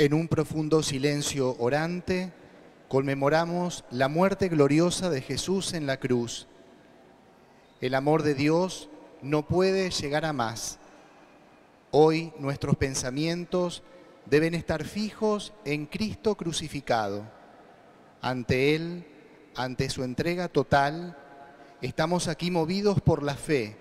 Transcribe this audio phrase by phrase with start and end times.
[0.00, 2.32] En un profundo silencio orante,
[2.86, 6.46] conmemoramos la muerte gloriosa de Jesús en la cruz.
[7.80, 8.88] El amor de Dios
[9.22, 10.78] no puede llegar a más.
[11.90, 13.82] Hoy nuestros pensamientos
[14.26, 17.24] deben estar fijos en Cristo crucificado.
[18.22, 19.04] Ante Él,
[19.56, 21.18] ante su entrega total,
[21.82, 23.76] estamos aquí movidos por la fe,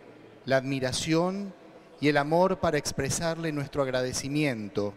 [0.45, 1.53] la admiración
[2.01, 4.95] y el amor para expresarle nuestro agradecimiento,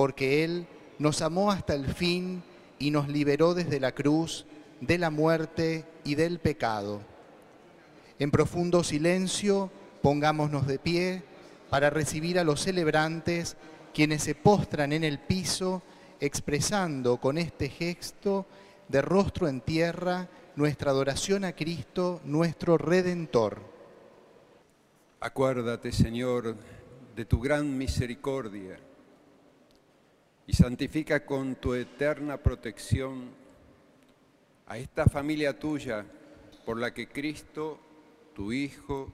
[0.00, 0.66] porque Él
[0.98, 2.42] nos amó hasta el fin
[2.78, 4.46] y nos liberó desde la cruz,
[4.80, 7.02] de la muerte y del pecado.
[8.18, 11.22] En profundo silencio, pongámonos de pie
[11.68, 13.58] para recibir a los celebrantes,
[13.92, 15.82] quienes se postran en el piso,
[16.18, 18.46] expresando con este gesto
[18.88, 23.58] de rostro en tierra nuestra adoración a Cristo, nuestro Redentor.
[25.20, 26.56] Acuérdate, Señor,
[27.14, 28.78] de tu gran misericordia
[30.50, 33.28] y santifica con tu eterna protección
[34.66, 36.04] a esta familia tuya
[36.64, 37.78] por la que Cristo,
[38.34, 39.12] tu Hijo,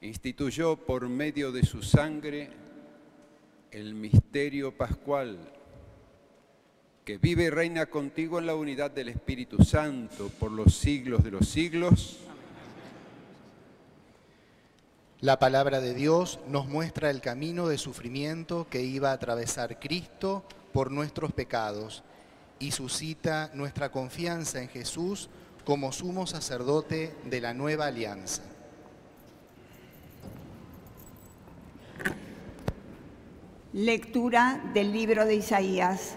[0.00, 2.50] instituyó por medio de su sangre
[3.70, 5.38] el misterio pascual,
[7.04, 11.30] que vive y reina contigo en la unidad del Espíritu Santo por los siglos de
[11.30, 12.18] los siglos.
[15.22, 20.44] La palabra de Dios nos muestra el camino de sufrimiento que iba a atravesar Cristo
[20.74, 22.04] por nuestros pecados
[22.58, 25.30] y suscita nuestra confianza en Jesús
[25.64, 28.42] como sumo sacerdote de la nueva alianza.
[33.72, 36.16] Lectura del libro de Isaías.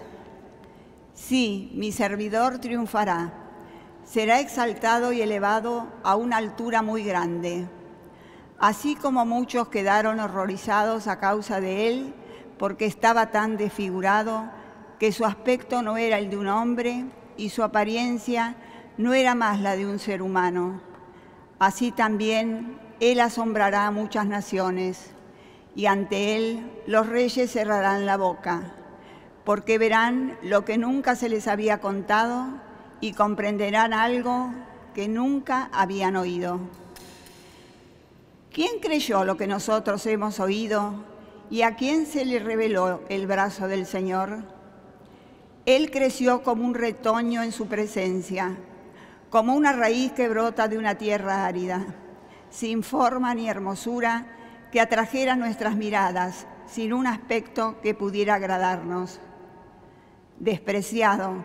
[1.14, 3.32] Sí, mi servidor triunfará,
[4.04, 7.66] será exaltado y elevado a una altura muy grande
[8.60, 12.14] así como muchos quedaron horrorizados a causa de él,
[12.58, 14.50] porque estaba tan desfigurado
[14.98, 17.06] que su aspecto no era el de un hombre
[17.38, 18.54] y su apariencia
[18.98, 20.82] no era más la de un ser humano.
[21.58, 25.12] Así también él asombrará a muchas naciones
[25.74, 28.74] y ante él los reyes cerrarán la boca,
[29.44, 32.46] porque verán lo que nunca se les había contado
[33.00, 34.52] y comprenderán algo
[34.94, 36.60] que nunca habían oído.
[38.52, 41.04] ¿Quién creyó lo que nosotros hemos oído
[41.50, 44.42] y a quién se le reveló el brazo del Señor?
[45.66, 48.56] Él creció como un retoño en su presencia,
[49.30, 51.94] como una raíz que brota de una tierra árida,
[52.50, 54.26] sin forma ni hermosura
[54.72, 59.20] que atrajera nuestras miradas, sin un aspecto que pudiera agradarnos.
[60.40, 61.44] Despreciado,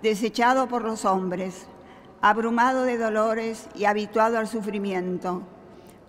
[0.00, 1.66] desechado por los hombres,
[2.22, 5.42] abrumado de dolores y habituado al sufrimiento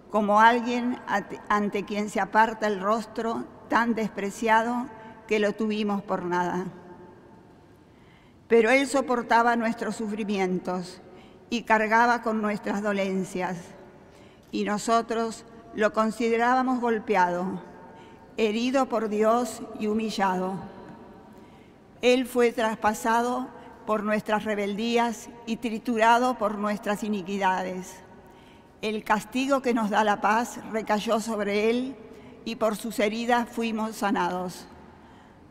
[0.09, 0.99] como alguien
[1.49, 4.87] ante quien se aparta el rostro tan despreciado
[5.27, 6.65] que lo tuvimos por nada.
[8.47, 11.01] Pero Él soportaba nuestros sufrimientos
[11.51, 13.57] y cargaba con nuestras dolencias,
[14.51, 17.61] y nosotros lo considerábamos golpeado,
[18.37, 20.55] herido por Dios y humillado.
[22.01, 23.47] Él fue traspasado
[23.85, 28.03] por nuestras rebeldías y triturado por nuestras iniquidades
[28.81, 31.95] el castigo que nos da la paz recayó sobre él
[32.45, 34.65] y por sus heridas fuimos sanados.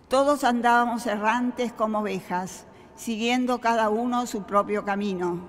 [0.09, 2.65] Todos andábamos errantes como ovejas,
[2.97, 5.41] siguiendo cada uno su propio camino.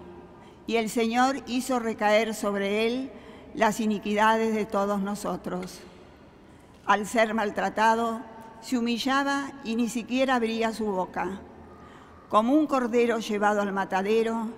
[0.68, 3.12] Y el Señor hizo recaer sobre él
[3.56, 5.79] las iniquidades de todos nosotros.
[6.85, 8.22] Al ser maltratado,
[8.62, 11.39] se humillaba y ni siquiera abría su boca.
[12.29, 14.50] Como un cordero llevado al matadero,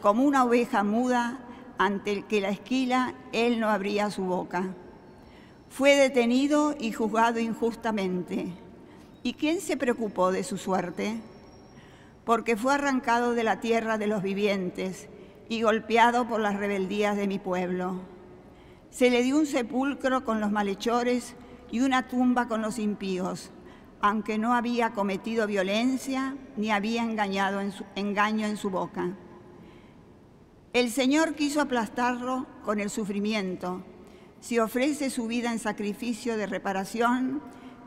[0.00, 1.38] como una oveja muda,
[1.78, 4.74] ante el que la esquila, él no abría su boca.
[5.68, 8.52] Fue detenido y juzgado injustamente.
[9.22, 11.20] ¿Y quién se preocupó de su suerte?
[12.24, 15.08] Porque fue arrancado de la tierra de los vivientes
[15.48, 18.00] y golpeado por las rebeldías de mi pueblo.
[18.90, 21.34] Se le dio un sepulcro con los malhechores
[21.70, 23.50] y una tumba con los impíos,
[24.00, 29.16] aunque no había cometido violencia ni había engañado en su, engaño en su boca.
[30.72, 33.84] El Señor quiso aplastarlo con el sufrimiento.
[34.40, 37.42] Si ofrece su vida en sacrificio de reparación,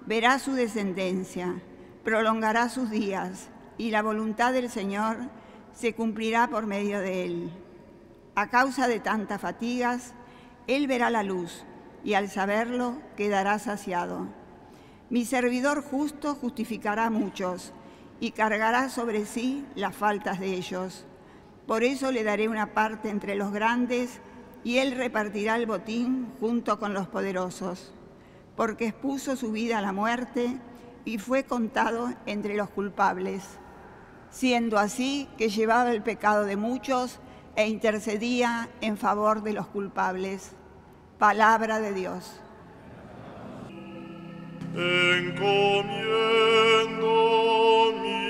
[0.05, 1.63] verá su descendencia,
[2.03, 3.49] prolongará sus días
[3.79, 5.17] y la voluntad del Señor
[5.73, 7.51] se cumplirá por medio de él.
[8.35, 10.13] A causa de tantas fatigas,
[10.67, 11.65] él verá la luz
[12.03, 14.27] y al saberlo quedará saciado.
[15.09, 17.73] Mi servidor justo justificará a muchos
[18.19, 21.07] y cargará sobre sí las faltas de ellos.
[21.67, 24.19] Por eso le daré una parte entre los grandes
[24.63, 27.93] y él repartirá el botín junto con los poderosos,
[28.55, 30.57] porque expuso su vida a la muerte
[31.05, 33.43] y fue contado entre los culpables,
[34.29, 37.19] siendo así que llevaba el pecado de muchos
[37.55, 40.51] e intercedía en favor de los culpables.
[41.17, 42.41] Palabra de Dios.
[44.77, 45.53] encomiendo
[48.01, 48.24] mi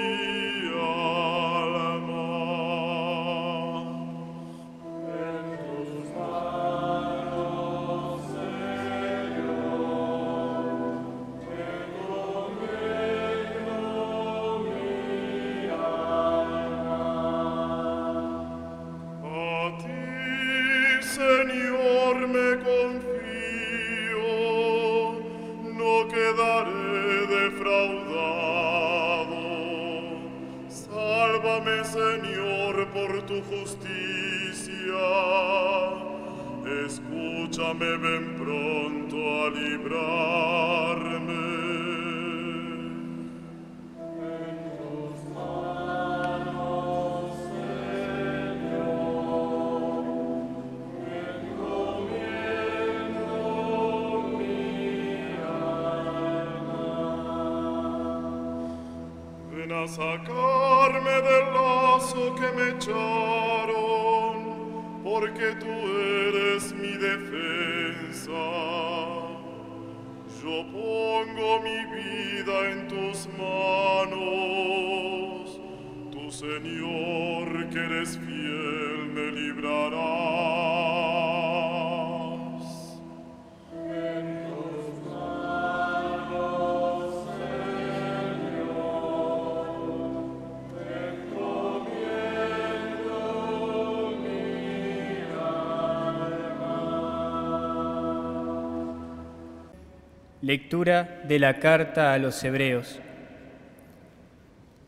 [100.45, 102.99] Lectura de la carta a los Hebreos.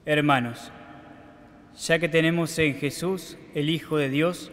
[0.05, 0.71] Hermanos,
[1.79, 4.51] ya que tenemos en Jesús, el Hijo de Dios,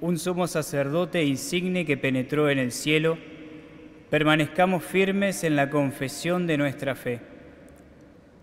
[0.00, 3.16] un sumo sacerdote insigne que penetró en el cielo,
[4.10, 7.20] permanezcamos firmes en la confesión de nuestra fe.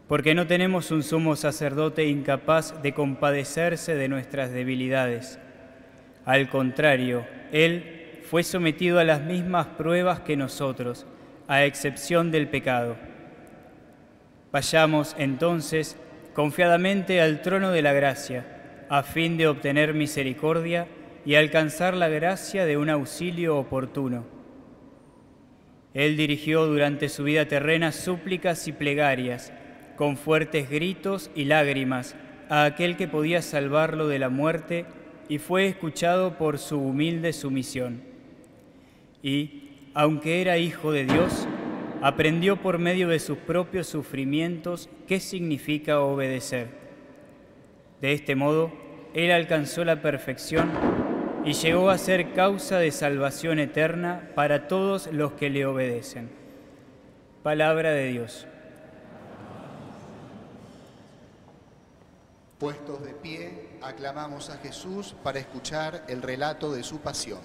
[0.07, 5.39] Porque no tenemos un sumo sacerdote incapaz de compadecerse de nuestras debilidades.
[6.23, 11.05] Al contrario, Él fue sometido a las mismas pruebas que nosotros,
[11.47, 12.97] a excepción del pecado.
[14.51, 15.97] Vayamos entonces
[16.33, 20.87] confiadamente al trono de la gracia, a fin de obtener misericordia
[21.25, 24.25] y alcanzar la gracia de un auxilio oportuno.
[25.93, 29.51] Él dirigió durante su vida terrena súplicas y plegarias,
[29.95, 32.15] con fuertes gritos y lágrimas,
[32.49, 34.85] a aquel que podía salvarlo de la muerte
[35.27, 38.01] y fue escuchado por su humilde sumisión.
[39.21, 39.66] Y,
[39.97, 41.47] aunque era hijo de Dios,
[42.03, 46.67] aprendió por medio de sus propios sufrimientos qué significa obedecer.
[47.99, 48.71] De este modo,
[49.15, 50.69] Él alcanzó la perfección
[51.43, 56.29] y llegó a ser causa de salvación eterna para todos los que le obedecen.
[57.41, 58.45] Palabra de Dios.
[62.59, 67.41] Puestos de pie, aclamamos a Jesús para escuchar el relato de su pasión.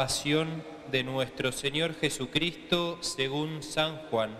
[0.00, 4.34] Pasión de nuestro Señor Jesucristo según San Juan.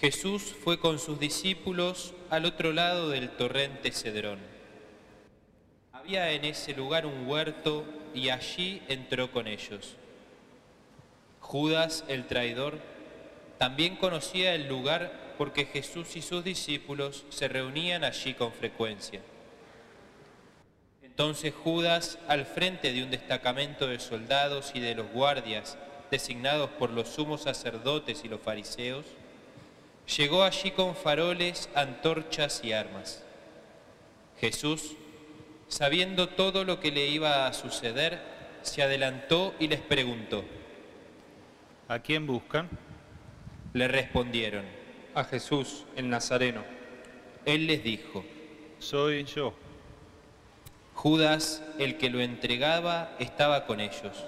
[0.00, 4.38] Jesús fue con sus discípulos al otro lado del torrente Cedrón.
[5.92, 9.96] Había en ese lugar un huerto y allí entró con ellos.
[11.40, 12.78] Judas, el traidor,
[13.58, 19.20] también conocía el lugar porque Jesús y sus discípulos se reunían allí con frecuencia.
[21.14, 25.78] Entonces Judas, al frente de un destacamento de soldados y de los guardias
[26.10, 29.06] designados por los sumos sacerdotes y los fariseos,
[30.16, 33.22] llegó allí con faroles, antorchas y armas.
[34.40, 34.96] Jesús,
[35.68, 38.20] sabiendo todo lo que le iba a suceder,
[38.62, 40.44] se adelantó y les preguntó.
[41.86, 42.68] ¿A quién buscan?
[43.72, 44.64] Le respondieron.
[45.14, 46.64] A Jesús, el Nazareno.
[47.44, 48.24] Él les dijo.
[48.80, 49.54] Soy yo.
[50.94, 54.24] Judas, el que lo entregaba, estaba con ellos.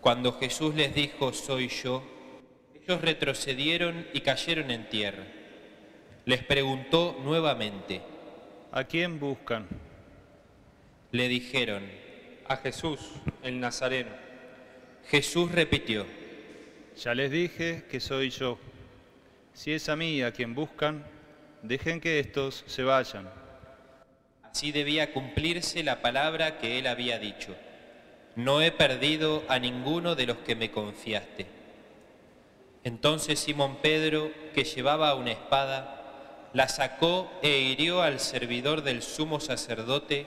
[0.00, 2.02] Cuando Jesús les dijo, soy yo,
[2.74, 5.24] ellos retrocedieron y cayeron en tierra.
[6.24, 8.00] Les preguntó nuevamente,
[8.72, 9.66] ¿a quién buscan?
[11.12, 11.82] Le dijeron,
[12.46, 13.00] a Jesús,
[13.42, 14.10] el Nazareno.
[15.08, 16.06] Jesús repitió,
[16.96, 18.58] ya les dije que soy yo.
[19.52, 21.04] Si es a mí a quien buscan,
[21.62, 23.28] dejen que estos se vayan.
[24.58, 27.54] Así debía cumplirse la palabra que él había dicho.
[28.34, 31.46] No he perdido a ninguno de los que me confiaste.
[32.82, 39.38] Entonces Simón Pedro, que llevaba una espada, la sacó e hirió al servidor del sumo
[39.38, 40.26] sacerdote,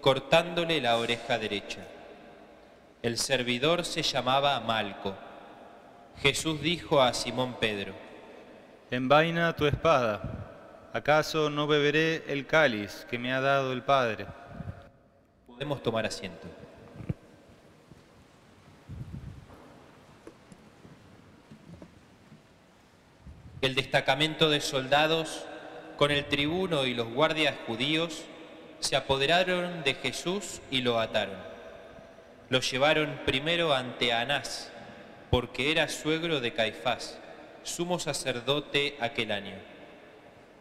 [0.00, 1.86] cortándole la oreja derecha.
[3.02, 5.14] El servidor se llamaba Malco.
[6.22, 7.92] Jesús dijo a Simón Pedro,
[8.90, 10.45] Envaina tu espada
[10.96, 14.24] ¿Acaso no beberé el cáliz que me ha dado el Padre?
[15.46, 16.48] Podemos tomar asiento.
[23.60, 25.44] El destacamento de soldados,
[25.98, 28.24] con el tribuno y los guardias judíos,
[28.80, 31.36] se apoderaron de Jesús y lo ataron.
[32.48, 34.72] Lo llevaron primero ante Anás,
[35.30, 37.18] porque era suegro de Caifás,
[37.64, 39.75] sumo sacerdote aquel año.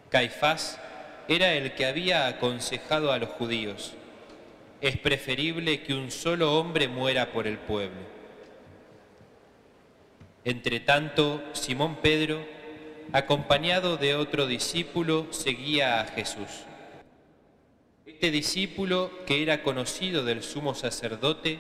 [0.10, 0.80] Caifás
[1.28, 3.94] era el que había aconsejado a los judíos,
[4.82, 8.02] es preferible que un solo hombre muera por el pueblo.
[10.44, 12.46] Entre tanto, Simón Pedro,
[13.12, 16.66] acompañado de otro discípulo, seguía a Jesús.
[18.06, 21.60] Este discípulo, que era conocido del sumo sacerdote,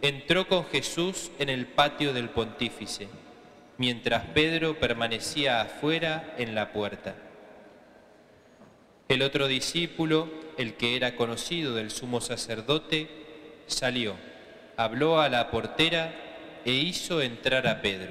[0.00, 3.08] entró con Jesús en el patio del pontífice,
[3.76, 7.14] mientras Pedro permanecía afuera en la puerta.
[9.08, 13.08] El otro discípulo, el que era conocido del sumo sacerdote,
[13.66, 14.16] salió,
[14.76, 16.14] habló a la portera
[16.66, 18.10] e hizo entrar a Pedro.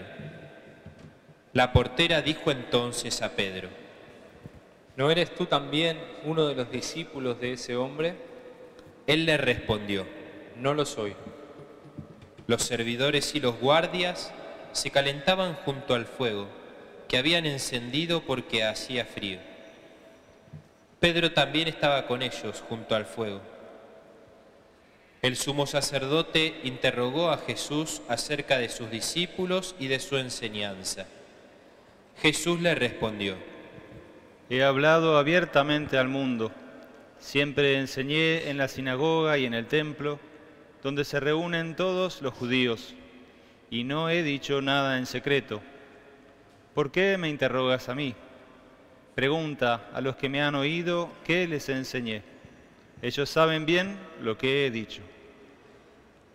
[1.53, 3.69] La portera dijo entonces a Pedro,
[4.95, 8.15] ¿no eres tú también uno de los discípulos de ese hombre?
[9.05, 10.07] Él le respondió,
[10.55, 11.15] no lo soy.
[12.47, 14.33] Los servidores y los guardias
[14.71, 16.47] se calentaban junto al fuego,
[17.07, 19.39] que habían encendido porque hacía frío.
[21.07, 23.39] Pedro también estaba con ellos junto al fuego.
[25.21, 31.05] El sumo sacerdote interrogó a Jesús acerca de sus discípulos y de su enseñanza.
[32.21, 33.37] Jesús le respondió,
[34.49, 36.51] He hablado abiertamente al mundo,
[37.19, 40.19] siempre enseñé en la sinagoga y en el templo,
[40.83, 42.95] donde se reúnen todos los judíos,
[43.69, 45.61] y no he dicho nada en secreto.
[46.73, 48.13] ¿Por qué me interrogas a mí?
[49.17, 52.21] Pregunta a los que me han oído qué les enseñé.
[53.01, 55.01] Ellos saben bien lo que he dicho.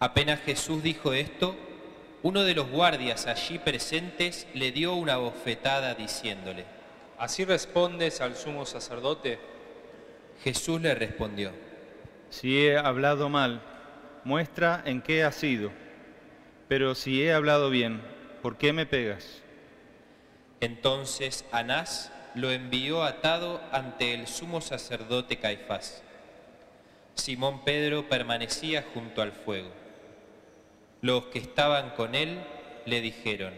[0.00, 1.54] Apenas Jesús dijo esto,
[2.24, 6.64] uno de los guardias allí presentes le dio una bofetada diciéndole,
[7.18, 9.38] ¿Así respondes al sumo sacerdote?
[10.42, 11.52] Jesús le respondió,
[12.30, 13.62] Si he hablado mal,
[14.24, 15.70] muestra en qué ha sido.
[16.66, 18.02] Pero si he hablado bien,
[18.42, 19.40] ¿por qué me pegas?
[20.60, 26.02] Entonces Anás lo envió atado ante el sumo sacerdote Caifás.
[27.14, 29.68] Simón Pedro permanecía junto al fuego.
[31.02, 32.38] Los que estaban con él
[32.86, 33.52] le dijeron,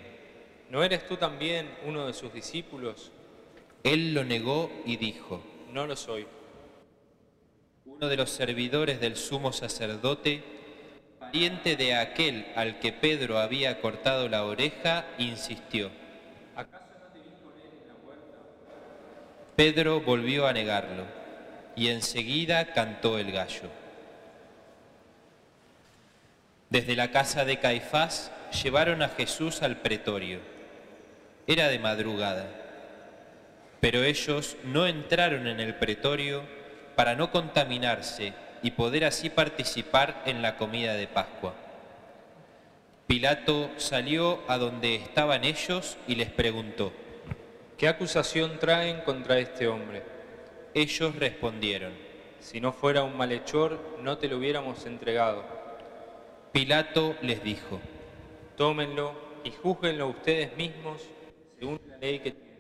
[0.71, 3.13] ¿no eres tú también uno de sus discípulos?
[3.85, 6.27] Él lo negó y dijo, no lo soy.
[7.85, 10.43] Uno de los servidores del sumo sacerdote,
[11.21, 15.91] pariente de aquel al que Pedro había cortado la oreja, insistió,
[19.57, 21.05] Pedro volvió a negarlo
[21.77, 23.71] y enseguida cantó el gallo.
[26.71, 28.33] Desde la casa de Caifás
[28.65, 30.41] llevaron a Jesús al pretorio.
[31.47, 32.49] Era de madrugada.
[33.81, 36.43] Pero ellos no entraron en el pretorio
[36.97, 38.33] para no contaminarse
[38.63, 41.55] y poder así participar en la comida de Pascua.
[43.07, 46.93] Pilato salió a donde estaban ellos y les preguntó.
[47.85, 50.03] ¿Qué acusación traen contra este hombre?
[50.73, 51.93] Ellos respondieron.
[52.41, 55.45] Si no fuera un malhechor, no te lo hubiéramos entregado.
[56.51, 57.83] Pilato les dijo.
[58.57, 59.13] Tómenlo
[59.45, 61.03] y júzguenlo ustedes mismos
[61.59, 62.57] según la ley que tienen.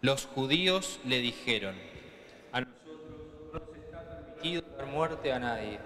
[0.00, 1.76] Los judíos le dijeron.
[2.52, 3.00] A nosotros
[3.52, 5.78] no nos está permitido dar muerte a nadie.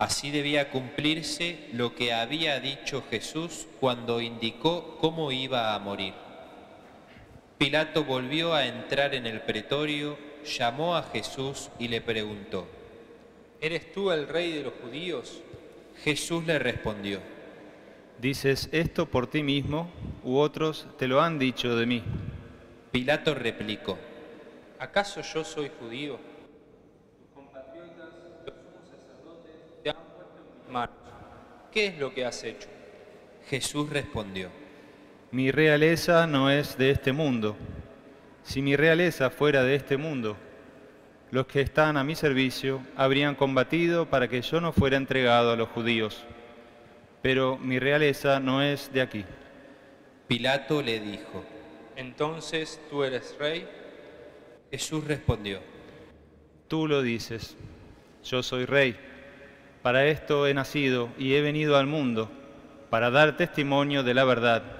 [0.00, 6.26] Así debía cumplirse lo que había dicho Jesús cuando indicó cómo iba a morir.
[7.58, 12.68] Pilato volvió a entrar en el pretorio, llamó a Jesús y le preguntó.
[13.60, 15.42] ¿Eres tú el rey de los judíos?
[16.04, 17.20] Jesús le respondió.
[18.20, 19.90] ¿Dices esto por ti mismo
[20.22, 22.04] u otros te lo han dicho de mí?
[22.92, 23.98] Pilato replicó.
[24.78, 26.14] ¿Acaso yo soy judío?
[26.14, 28.14] Tus compatriotas,
[28.46, 30.96] los sumos sacerdotes, te han puesto en mis manos.
[31.72, 32.68] ¿Qué es lo que has hecho?
[33.48, 34.57] Jesús respondió.
[35.30, 37.54] Mi realeza no es de este mundo.
[38.42, 40.38] Si mi realeza fuera de este mundo,
[41.30, 45.56] los que están a mi servicio habrían combatido para que yo no fuera entregado a
[45.56, 46.24] los judíos.
[47.20, 49.26] Pero mi realeza no es de aquí.
[50.28, 51.44] Pilato le dijo.
[51.94, 53.68] Entonces, ¿tú eres rey?
[54.70, 55.60] Jesús respondió.
[56.68, 57.54] Tú lo dices.
[58.24, 58.96] Yo soy rey.
[59.82, 62.30] Para esto he nacido y he venido al mundo,
[62.88, 64.77] para dar testimonio de la verdad.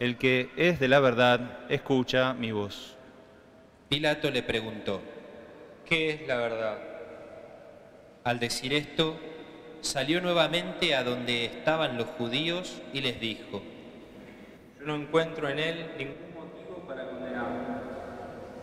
[0.00, 2.96] El que es de la verdad, escucha mi voz.
[3.90, 5.02] Pilato le preguntó,
[5.84, 6.78] ¿Qué es la verdad?
[8.24, 9.20] Al decir esto,
[9.82, 13.60] salió nuevamente a donde estaban los judíos y les dijo,
[14.78, 17.60] Yo no encuentro en él ningún motivo para condenarlo.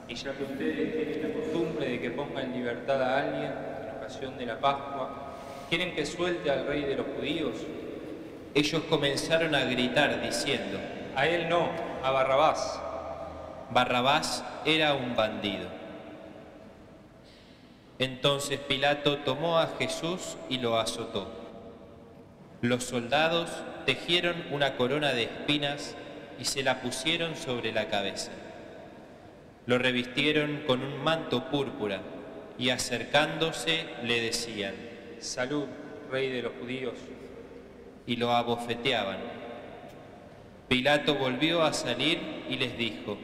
[0.07, 3.51] Y ya que ustedes tienen la costumbre de que ponga en libertad a alguien
[3.83, 5.37] en ocasión de la Pascua,
[5.69, 7.57] ¿quieren que suelte al rey de los judíos?
[8.57, 10.79] ellos comenzaron a gritar diciendo,
[11.17, 11.67] A él no,
[12.03, 12.79] a Barrabás.
[13.71, 15.67] Barrabás era un bandido.
[17.97, 21.27] Entonces Pilato tomó a Jesús y lo azotó.
[22.61, 23.49] Los soldados
[23.87, 25.95] tejieron una corona de espinas
[26.39, 28.31] y se la pusieron sobre la cabeza.
[29.65, 31.99] Lo revistieron con un manto púrpura
[32.59, 34.75] y acercándose le decían,
[35.17, 35.65] Salud,
[36.11, 36.93] rey de los judíos.
[38.05, 39.36] y lo abofeteaban.
[40.67, 43.17] Pilato volvió a salir y les dijo,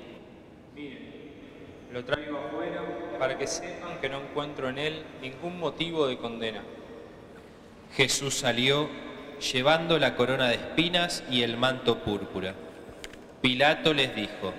[1.91, 2.81] Lo traigo afuera
[3.19, 6.63] para que sepan que no encuentro en él ningún motivo de condena.
[7.95, 8.89] Jesús salió
[9.51, 12.55] llevando la corona de espinas y el manto púrpura.
[13.41, 14.53] Pilato les dijo,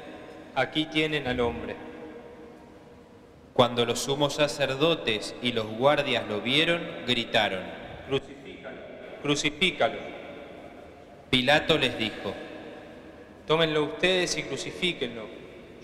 [0.54, 1.76] Aquí tienen al hombre.
[3.54, 7.62] cuando los sumos sacerdotes y los guardias lo vieron, gritaron.
[8.08, 8.76] Crucifícalo,
[9.22, 9.98] crucifícalo.
[11.30, 12.34] Pilato les dijo,
[13.46, 15.22] Tómenlo ustedes y crucifíquenlo.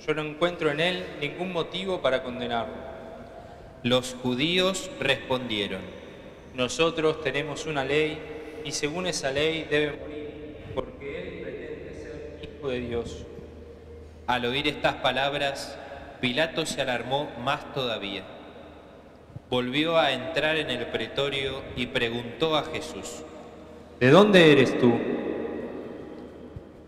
[0.06, 2.90] Yo no encuentro en él ningún motivo para condenarlo.
[3.82, 5.80] los judíos respondieron,
[6.54, 8.18] Nosotros tenemos una ley
[8.64, 13.24] y según esa ley debe morir porque él pretende ser hijo de Dios.
[14.26, 15.78] al oír estas palabras,
[16.20, 18.22] Pilato se alarmó más todavía.
[19.48, 23.22] Volvió a entrar en el pretorio y preguntó a Jesús,
[23.98, 24.98] ¿De dónde eres tú?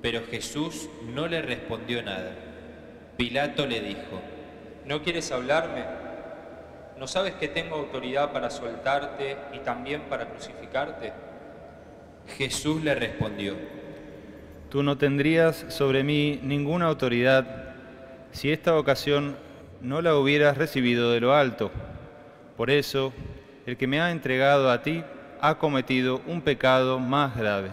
[0.02, 2.32] Pero Jesús no le respondió nada.
[3.16, 4.20] Pilato le dijo,
[4.84, 5.84] ¿No quieres hablarme?
[6.98, 11.12] ¿No sabes que tengo autoridad para soltarte y también para crucificarte?
[12.36, 13.54] Jesús le respondió,
[14.70, 17.74] Tú no tendrías sobre mí ninguna autoridad
[18.32, 19.36] si esta ocasión
[19.80, 21.70] no la hubieras recibido de lo alto.
[22.56, 23.12] Por eso,
[23.66, 25.04] el que me ha entregado a ti
[25.40, 27.70] ha cometido un pecado más grave.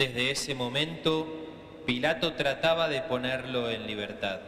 [0.00, 1.26] Desde ese momento,
[1.84, 4.40] Pilato trataba de ponerlo en libertad,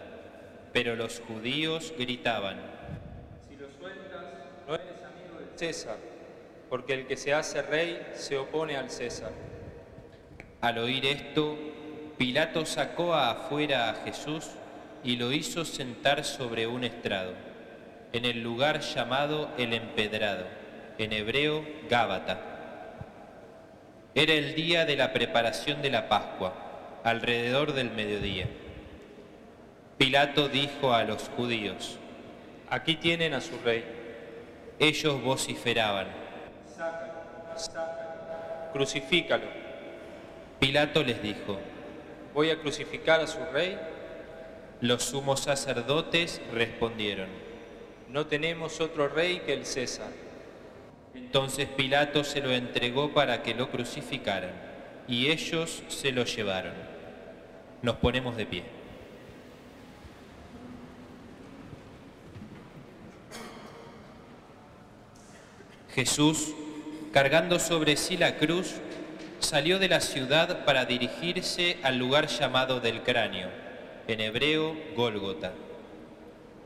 [0.73, 2.57] pero los judíos gritaban,
[3.47, 4.25] Si lo sueltas,
[4.67, 5.99] no eres amigo del César,
[6.71, 9.33] porque el que se hace rey se opone al César.
[10.63, 11.59] Al oír esto,
[12.17, 14.53] Pilato sacó afuera a Jesús
[15.05, 17.35] y lo hizo sentar sobre un estrado,
[18.15, 20.47] en el lugar llamado el empedrado,
[20.97, 22.52] en hebreo Gábata.
[24.15, 26.53] Era el día de la preparación de la Pascua,
[27.03, 28.47] alrededor del mediodía.
[29.97, 31.99] Pilato dijo a los judíos,
[32.69, 33.85] Aquí tienen a su rey.
[34.79, 36.09] ellos vociferaban,
[38.73, 39.47] crucifícalo.
[40.59, 41.59] Pilato les dijo,
[42.35, 43.79] ¿Voy a crucificar a su rey?
[44.81, 47.29] los sumos sacerdotes respondieron.
[48.09, 50.09] No tenemos otro rey que el César.
[51.15, 54.53] Entonces Pilato se lo entregó para que lo crucificaran,
[55.09, 56.75] y ellos se lo llevaron.
[57.83, 58.65] Nos ponemos de pie.
[65.95, 66.55] Jesús,
[67.13, 68.77] cargando sobre sí la cruz,
[69.41, 73.51] salió de la ciudad para dirigirse al lugar llamado del cráneo,
[74.09, 75.53] en hebreo Gólgota.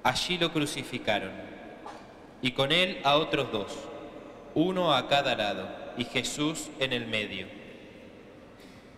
[0.05, 1.33] Allí lo crucificaron,
[2.41, 3.77] y con él a otros dos,
[4.57, 7.47] uno a cada lado, y Jesús en el medio.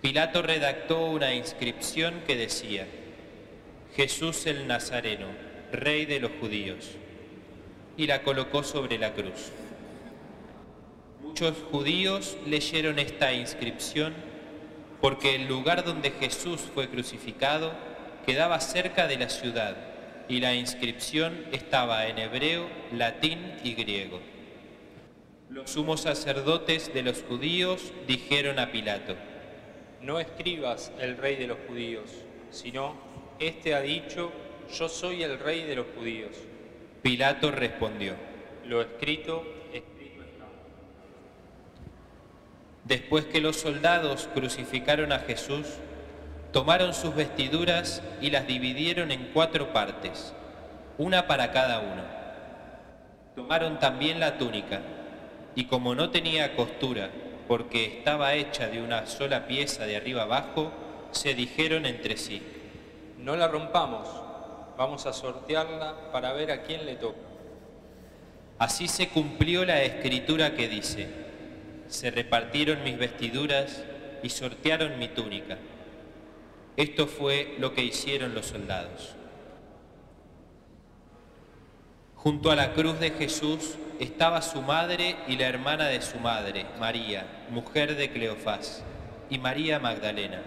[0.00, 2.86] Pilato redactó una inscripción que decía,
[3.96, 5.26] Jesús el Nazareno,
[5.72, 6.90] Rey de los judíos,
[7.96, 9.50] y la colocó sobre la cruz.
[11.20, 14.14] Muchos judíos leyeron esta inscripción
[15.00, 17.72] porque el lugar donde Jesús fue crucificado
[18.24, 19.76] quedaba cerca de la ciudad
[20.28, 24.20] y la inscripción estaba en hebreo, latín y griego.
[25.50, 29.14] Los sumos sacerdotes de los judíos dijeron a Pilato,
[30.02, 32.10] No escribas el rey de los judíos,
[32.50, 32.94] sino,
[33.38, 34.30] este ha dicho,
[34.70, 36.32] yo soy el rey de los judíos.
[37.00, 38.12] Pilato respondió,
[38.66, 40.44] Lo escrito, escrito está.
[42.84, 45.66] Después que los soldados crucificaron a Jesús,
[46.52, 50.34] tomaron sus vestiduras y las dividieron en cuatro partes,
[50.98, 52.02] una para cada uno.
[53.34, 54.82] Tomaron también la túnica,
[55.58, 57.10] y como no tenía costura,
[57.48, 60.70] porque estaba hecha de una sola pieza de arriba abajo,
[61.10, 62.40] se dijeron entre sí,
[63.18, 64.08] No la rompamos,
[64.76, 67.18] vamos a sortearla para ver a quién le toca.
[68.60, 71.08] Así se cumplió la escritura que dice,
[71.88, 73.82] se repartieron mis vestiduras
[74.22, 75.58] y sortearon mi túnica.
[76.76, 79.16] Esto fue lo que hicieron los soldados.
[82.28, 86.66] Junto a la cruz de Jesús estaba su madre y la hermana de su madre,
[86.78, 88.84] María, mujer de Cleofás,
[89.30, 90.42] y María Magdalena.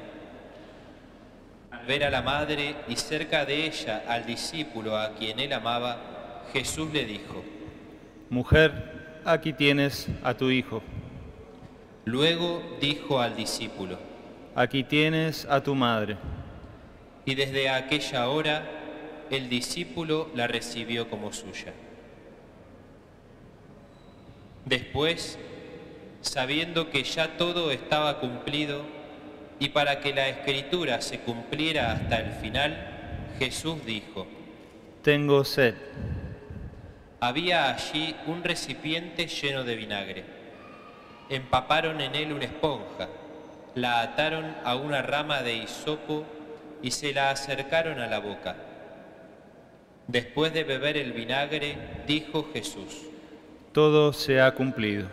[1.72, 6.44] Al ver a la madre y cerca de ella al discípulo a quien él amaba,
[6.54, 7.44] Jesús le dijo,
[8.30, 10.84] Mujer, aquí tienes a tu hijo.
[12.06, 13.98] Luego dijo al discípulo,
[14.54, 16.15] Aquí tienes a tu madre.
[17.26, 18.81] y desde aquella hora
[19.32, 21.74] el discípulo la recibió como suya.
[24.65, 25.39] Después,
[26.22, 28.84] sabiendo que ya todo estaba cumplido
[29.60, 32.76] y para que la escritura se cumpliera hasta el final,
[33.39, 34.28] Jesús dijo,
[35.02, 35.76] Tengo sed.
[37.20, 40.26] había allí un recipiente lleno de vinagre.
[41.30, 43.08] Empaparon en él una esponja,
[43.76, 46.26] la ataron a una rama de hisopo
[46.82, 48.56] y se la acercaron a la boca.
[50.12, 53.04] Después de beber el vinagre, dijo Jesús,
[53.71, 55.08] Todo se ha cumplido.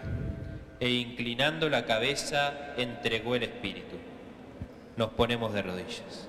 [0.80, 3.94] e inclinando la cabeza entregó el espíritu.
[4.96, 6.28] Nos ponemos de rodillas.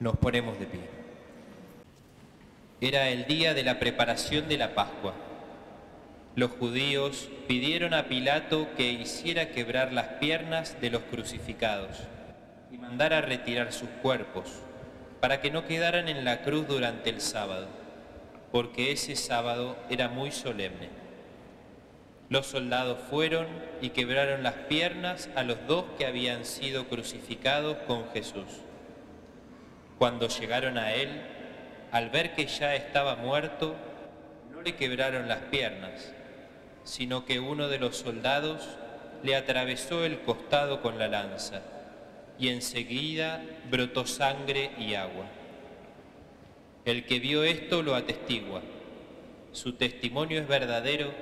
[0.00, 0.80] Nos ponemos de pie.
[2.82, 5.14] Era el día de la preparación de la Pascua.
[6.36, 11.96] Los judíos pidieron a Pilato que hiciera quebrar las piernas de los crucificados
[12.70, 14.62] y mandara retirar sus cuerpos
[15.22, 17.68] para que no quedaran en la cruz durante el sábado,
[18.50, 20.88] porque ese sábado era muy solemne.
[22.28, 23.46] Los soldados fueron
[23.80, 28.48] y quebraron las piernas a los dos que habían sido crucificados con Jesús.
[29.96, 31.22] Cuando llegaron a él,
[31.92, 33.76] al ver que ya estaba muerto,
[34.50, 36.12] no le quebraron las piernas,
[36.82, 38.68] sino que uno de los soldados
[39.22, 41.62] le atravesó el costado con la lanza,
[42.42, 45.26] y enseguida brotó sangre y agua.
[46.84, 48.62] El que vio esto lo atestigua.
[49.52, 51.12] Su testimonio es verdadero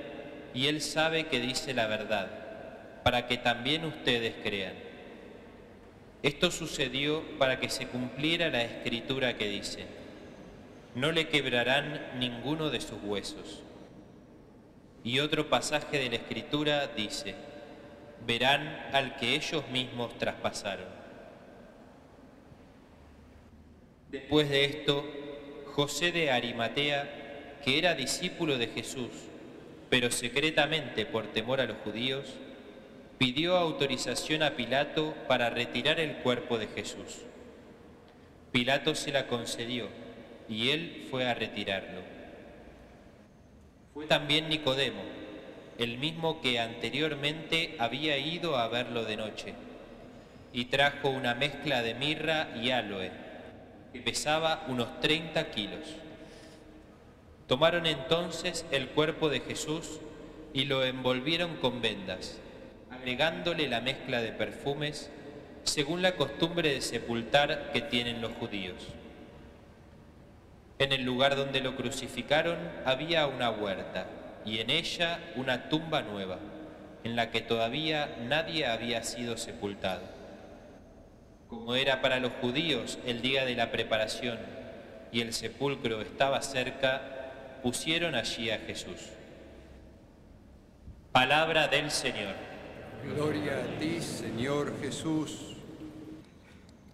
[0.55, 4.73] y él sabe que dice la verdad, para que también ustedes crean.
[6.23, 9.85] Esto sucedió para que se cumpliera la escritura que dice,
[10.95, 13.61] no le quebrarán ninguno de sus huesos.
[15.03, 17.35] Y otro pasaje de la escritura dice,
[18.25, 21.01] verán al que ellos mismos traspasaron.
[24.11, 25.05] Después de esto,
[25.67, 29.09] José de Arimatea, que era discípulo de Jesús,
[29.89, 32.25] pero secretamente por temor a los judíos,
[33.17, 37.21] pidió autorización a Pilato para retirar el cuerpo de Jesús.
[38.51, 39.87] Pilato se la concedió
[40.49, 42.01] y él fue a retirarlo.
[43.93, 45.03] Fue también Nicodemo,
[45.77, 49.53] el mismo que anteriormente había ido a verlo de noche,
[50.51, 53.30] y trajo una mezcla de mirra y aloe,
[53.91, 55.95] que pesaba unos 30 kilos.
[57.47, 59.99] Tomaron entonces el cuerpo de Jesús
[60.53, 62.39] y lo envolvieron con vendas,
[62.89, 65.09] agregándole la mezcla de perfumes,
[65.63, 68.87] según la costumbre de sepultar que tienen los judíos.
[70.79, 74.07] En el lugar donde lo crucificaron había una huerta
[74.45, 76.39] y en ella una tumba nueva,
[77.03, 80.20] en la que todavía nadie había sido sepultado.
[81.51, 84.39] Como era para los judíos el día de la preparación
[85.11, 89.09] y el sepulcro estaba cerca, pusieron allí a Jesús.
[91.11, 92.35] Palabra del Señor.
[93.03, 95.57] Gloria a ti, Señor Jesús.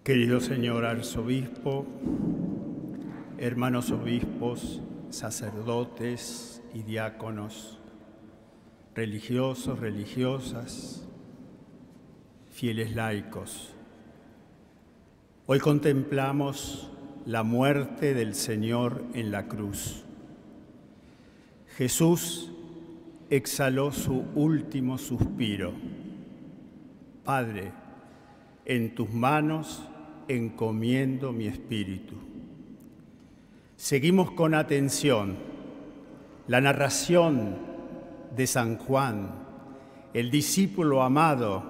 [0.04, 1.86] Querido señor arzobispo,
[3.38, 7.78] hermanos obispos, sacerdotes y diáconos,
[8.96, 11.08] religiosos, religiosas,
[12.50, 13.77] fieles laicos.
[15.50, 16.92] Hoy contemplamos
[17.26, 20.04] la muerte del Señor en la cruz.
[21.78, 22.52] Jesús
[23.30, 25.72] exhaló su último suspiro.
[27.24, 27.72] Padre,
[28.66, 29.88] en tus manos
[30.28, 32.16] encomiendo mi espíritu.
[33.78, 35.38] Seguimos con atención
[36.48, 37.56] la narración
[38.36, 39.30] de San Juan,
[40.14, 41.64] el discípulo amado,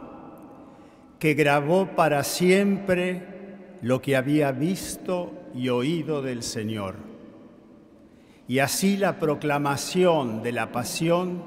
[1.20, 3.37] que grabó para siempre
[3.82, 6.96] lo que había visto y oído del Señor.
[8.48, 11.44] Y así la proclamación de la pasión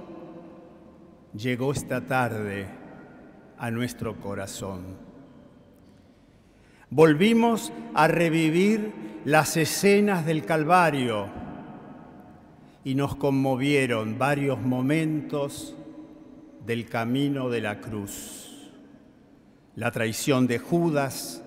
[1.35, 2.66] llegó esta tarde
[3.59, 5.11] a nuestro corazón
[6.90, 8.93] volvimos a revivir
[9.25, 11.29] las escenas del Calvario
[12.83, 15.77] y nos conmovieron varios momentos
[16.66, 18.73] del camino de la cruz.
[19.77, 21.45] La traición de Judas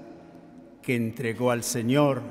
[0.83, 2.21] que entregó al Señor,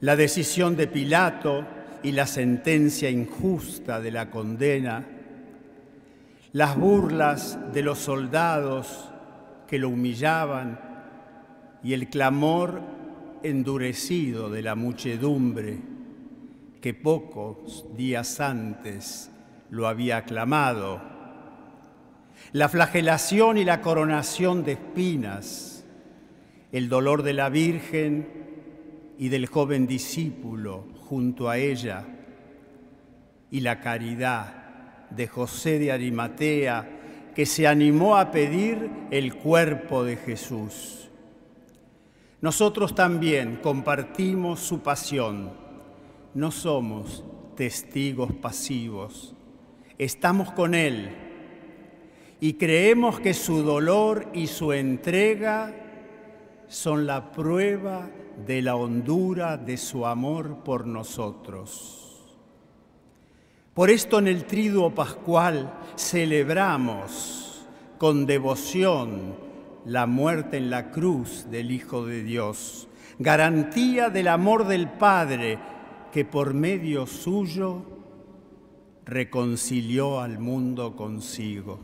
[0.00, 1.64] la decisión de Pilato
[2.02, 5.06] y la sentencia injusta de la condena,
[6.52, 9.10] las burlas de los soldados
[9.68, 10.80] que lo humillaban
[11.82, 12.80] y el clamor
[13.42, 15.78] endurecido de la muchedumbre
[16.80, 19.30] que pocos días antes
[19.70, 21.00] lo había clamado,
[22.52, 25.75] la flagelación y la coronación de espinas,
[26.76, 28.28] el dolor de la Virgen
[29.18, 32.04] y del joven discípulo junto a ella,
[33.50, 36.86] y la caridad de José de Arimatea,
[37.34, 41.08] que se animó a pedir el cuerpo de Jesús.
[42.42, 45.52] Nosotros también compartimos su pasión.
[46.34, 47.24] No somos
[47.56, 49.34] testigos pasivos.
[49.96, 51.08] Estamos con Él
[52.38, 55.85] y creemos que su dolor y su entrega
[56.68, 58.08] son la prueba
[58.46, 62.06] de la hondura de su amor por nosotros.
[63.74, 67.66] Por esto en el triduo pascual celebramos
[67.98, 69.36] con devoción
[69.84, 75.58] la muerte en la cruz del Hijo de Dios, garantía del amor del Padre
[76.12, 77.82] que por medio suyo
[79.04, 81.78] reconcilió al mundo consigo.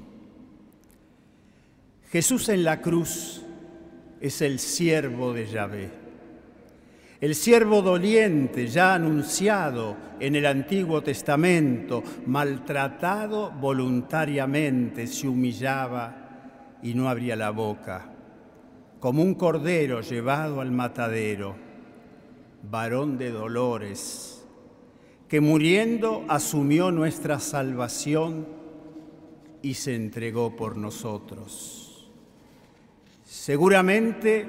[2.11, 3.43] Jesús en la cruz
[4.23, 5.91] es el siervo de Yahvé,
[7.21, 17.09] el siervo doliente ya anunciado en el Antiguo Testamento, maltratado voluntariamente, se humillaba y no
[17.09, 18.13] abría la boca,
[19.01, 21.57] como un cordero llevado al matadero,
[22.71, 24.47] varón de dolores,
[25.29, 28.47] que muriendo asumió nuestra salvación
[29.63, 31.92] y se entregó por nosotros.
[33.33, 34.45] Seguramente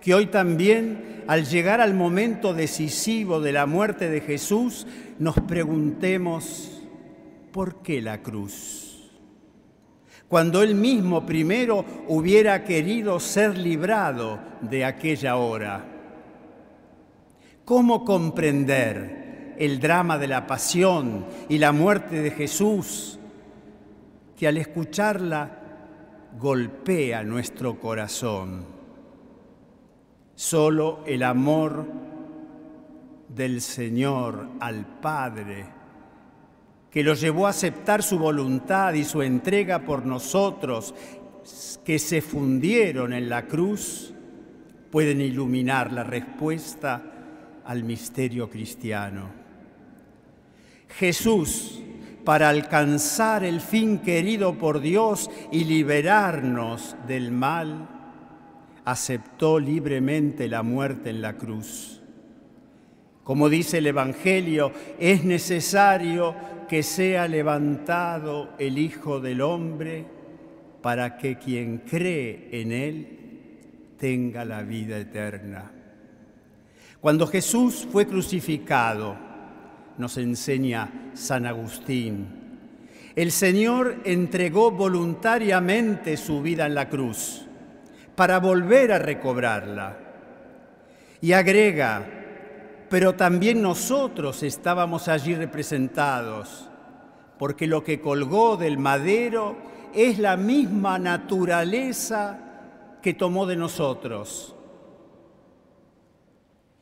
[0.00, 4.86] que hoy también, al llegar al momento decisivo de la muerte de Jesús,
[5.18, 6.82] nos preguntemos,
[7.50, 8.84] ¿por qué la cruz?
[10.28, 15.84] cuando él mismo primero hubiera querido ser librado de aquella hora.
[17.64, 23.20] ¿Cómo comprender el drama de la pasión y la muerte de Jesús
[24.36, 25.65] que al escucharla
[26.38, 28.64] golpea nuestro corazón?
[30.34, 31.86] Solo el amor
[33.28, 35.76] del Señor al Padre
[36.96, 40.94] que los llevó a aceptar su voluntad y su entrega por nosotros,
[41.84, 44.14] que se fundieron en la cruz,
[44.90, 47.02] pueden iluminar la respuesta
[47.66, 49.28] al misterio cristiano.
[50.88, 51.82] Jesús,
[52.26, 57.88] para alcanzar el fin querido por Dios y liberarnos del mal,
[58.84, 62.02] aceptó libremente la muerte en la cruz.
[63.22, 66.34] Como dice el Evangelio, es necesario
[66.68, 70.04] que sea levantado el Hijo del Hombre
[70.82, 73.18] para que quien cree en Él
[74.00, 75.70] tenga la vida eterna.
[77.00, 79.25] Cuando Jesús fue crucificado,
[79.98, 82.46] nos enseña San Agustín,
[83.14, 87.46] el Señor entregó voluntariamente su vida en la cruz
[88.14, 89.98] para volver a recobrarla.
[91.20, 92.06] Y agrega,
[92.90, 96.68] pero también nosotros estábamos allí representados,
[97.38, 99.56] porque lo que colgó del madero
[99.94, 102.38] es la misma naturaleza
[103.00, 104.55] que tomó de nosotros.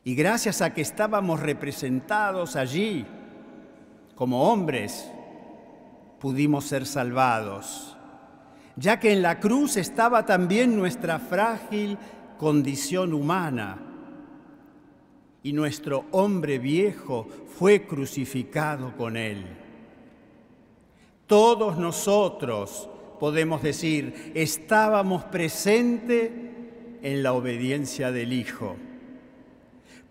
[0.05, 3.07] Y gracias a que estábamos representados allí
[4.15, 5.11] como hombres,
[6.21, 7.97] pudimos ser salvados,
[8.77, 11.99] ya que en la cruz estaba también nuestra frágil
[12.39, 13.79] condición humana
[15.43, 17.27] y nuestro hombre viejo
[17.59, 19.45] fue crucificado con él.
[21.27, 22.89] Todos nosotros,
[23.19, 26.31] podemos decir, estábamos presentes
[27.03, 28.77] en la obediencia del Hijo.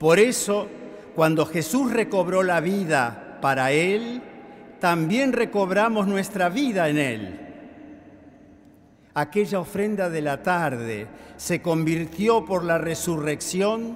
[0.04, 0.68] Por eso,
[1.16, 4.22] cuando Jesús recobró la vida para Él,
[4.82, 7.40] también recobramos nuestra vida en Él.
[9.14, 13.96] Aquella ofrenda de la tarde se convirtió por la resurrección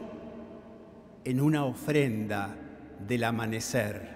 [1.26, 2.56] en una ofrenda
[3.06, 4.16] del amanecer.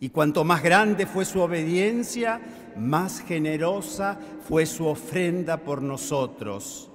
[0.00, 2.40] Y cuanto más grande fue su obediencia,
[2.76, 6.90] más generosa fue su ofrenda por nosotros,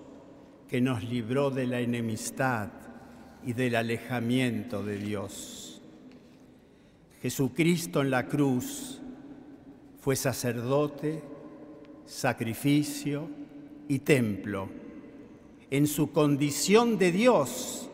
[0.67, 2.84] que nos libró de la enemistad
[3.45, 5.81] y del alejamiento de Dios.
[7.21, 9.01] Jesucristo en la cruz
[9.99, 11.23] fue sacerdote,
[12.05, 13.27] sacrificio
[13.87, 14.69] y templo.
[15.71, 17.89] En su condición de Dios,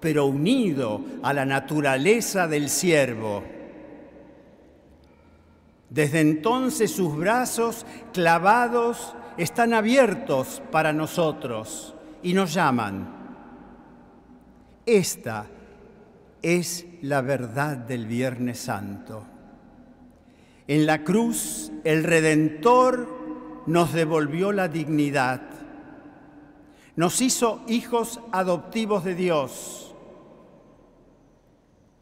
[0.00, 3.42] pero unido a la naturaleza del siervo.
[5.88, 13.21] Desde entonces sus brazos clavados están abiertos para nosotros y nos llaman.
[14.86, 15.46] Esta
[16.42, 19.24] es la verdad del Viernes Santo.
[20.66, 25.42] En la cruz el Redentor nos devolvió la dignidad,
[26.96, 29.82] nos hizo hijos adoptivos de Dios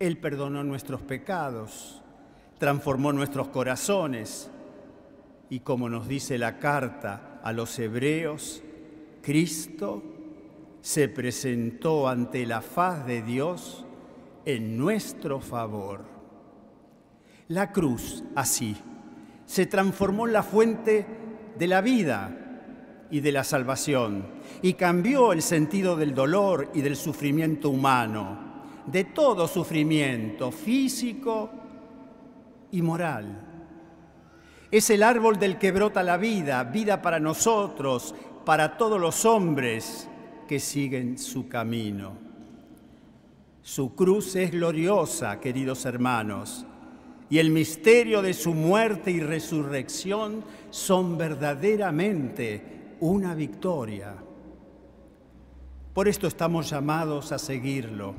[0.01, 2.01] él perdonó nuestros pecados,
[2.59, 4.51] transformó nuestros corazones
[5.51, 8.63] y como nos dice la carta a los hebreos,
[9.23, 10.03] Cristo
[10.81, 13.85] se presentó ante la faz de Dios
[14.45, 16.05] en nuestro favor.
[17.49, 18.77] La cruz, así,
[19.45, 21.07] se transformó en la fuente
[21.59, 22.37] de la vida
[23.11, 24.27] y de la salvación
[24.63, 28.51] y cambió el sentido del dolor y del sufrimiento humano
[28.87, 31.51] de todo sufrimiento físico
[32.73, 33.47] y moral.
[34.71, 38.15] Es el árbol del que brota la vida, vida para nosotros,
[38.45, 40.09] para todos los hombres
[40.51, 42.11] que siguen su camino.
[43.63, 46.67] Su cruz es gloriosa, queridos hermanos,
[47.29, 54.17] y el misterio de su muerte y resurrección son verdaderamente una victoria.
[55.95, 58.17] Por esto estamos llamados a seguirlo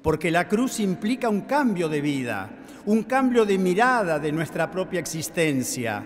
[0.00, 2.48] porque la cruz implica un cambio de vida,
[2.86, 6.02] un cambio de mirada de nuestra propia existencia.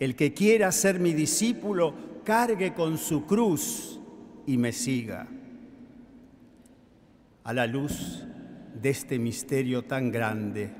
[0.00, 3.95] El que quiera ser mi discípulo, cargue con su cruz
[4.46, 5.26] y me siga.
[7.44, 8.24] A la luz
[8.80, 10.70] de este misterio tan grande,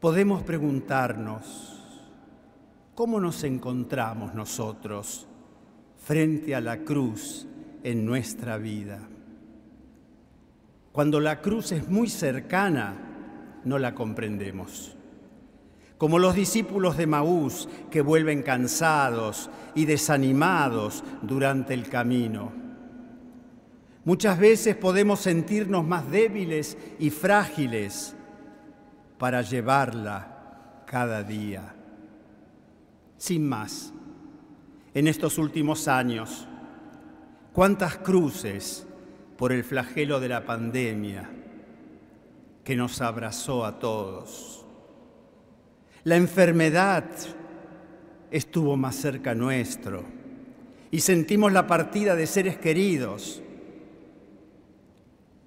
[0.00, 1.82] podemos preguntarnos,
[2.94, 5.26] ¿cómo nos encontramos nosotros
[5.98, 7.46] frente a la cruz
[7.82, 9.00] en nuestra vida?
[10.92, 12.96] Cuando la cruz es muy cercana,
[13.64, 14.97] no la comprendemos.
[15.98, 22.52] Como los discípulos de Maús que vuelven cansados y desanimados durante el camino.
[24.04, 28.14] Muchas veces podemos sentirnos más débiles y frágiles
[29.18, 31.74] para llevarla cada día.
[33.18, 33.92] Sin más,
[34.94, 36.46] en estos últimos años,
[37.52, 38.86] cuántas cruces
[39.36, 41.28] por el flagelo de la pandemia
[42.64, 44.57] que nos abrazó a todos.
[46.08, 47.04] La enfermedad
[48.30, 50.04] estuvo más cerca nuestro
[50.90, 53.42] y sentimos la partida de seres queridos.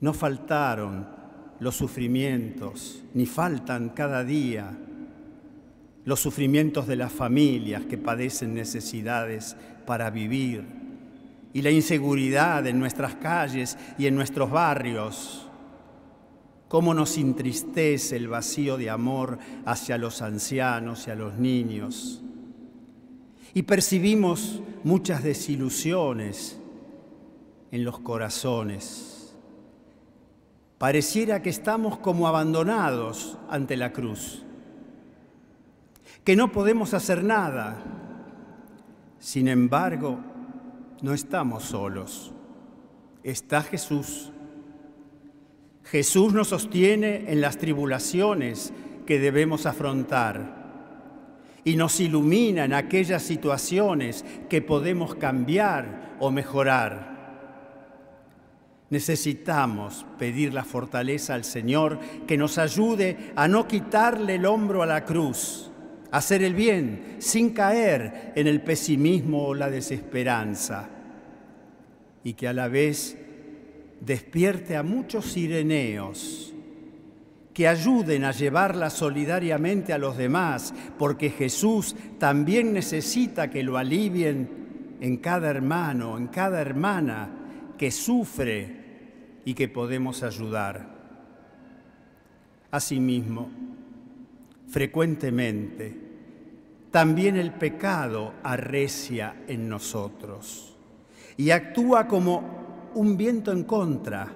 [0.01, 1.07] No faltaron
[1.59, 4.77] los sufrimientos, ni faltan cada día
[6.05, 9.57] los sufrimientos de las familias que padecen necesidades
[9.87, 10.63] para vivir
[11.53, 15.50] y la inseguridad en nuestras calles y en nuestros barrios.
[16.71, 22.21] Cómo nos entristece el vacío de amor hacia los ancianos y a los niños.
[23.53, 26.57] Y percibimos muchas desilusiones
[27.73, 29.35] en los corazones.
[30.77, 34.45] Pareciera que estamos como abandonados ante la cruz
[36.23, 37.83] que no podemos hacer nada.
[39.19, 40.19] Sin embargo,
[41.01, 42.31] no estamos solos.
[43.23, 44.31] Está Jesús.
[45.91, 48.71] Jesús nos sostiene en las tribulaciones
[49.05, 50.61] que debemos afrontar
[51.65, 57.11] y nos ilumina en aquellas situaciones que podemos cambiar o mejorar.
[58.89, 64.85] Necesitamos pedir la fortaleza al Señor que nos ayude a no quitarle el hombro a
[64.85, 65.71] la cruz
[66.11, 70.87] hacer el bien sin caer en el pesimismo o la desesperanza
[72.23, 73.17] y que a la vez
[74.01, 76.53] despierte a muchos sireneos
[77.53, 84.97] que ayuden a llevarla solidariamente a los demás, porque Jesús también necesita que lo alivien
[84.99, 87.29] en cada hermano, en cada hermana
[87.77, 90.89] que sufre y que podemos ayudar.
[92.71, 93.49] Asimismo,
[94.69, 95.93] frecuentemente,
[96.89, 100.77] también el pecado arrecia en nosotros
[101.37, 102.60] y actúa como
[102.95, 104.31] un viento en contra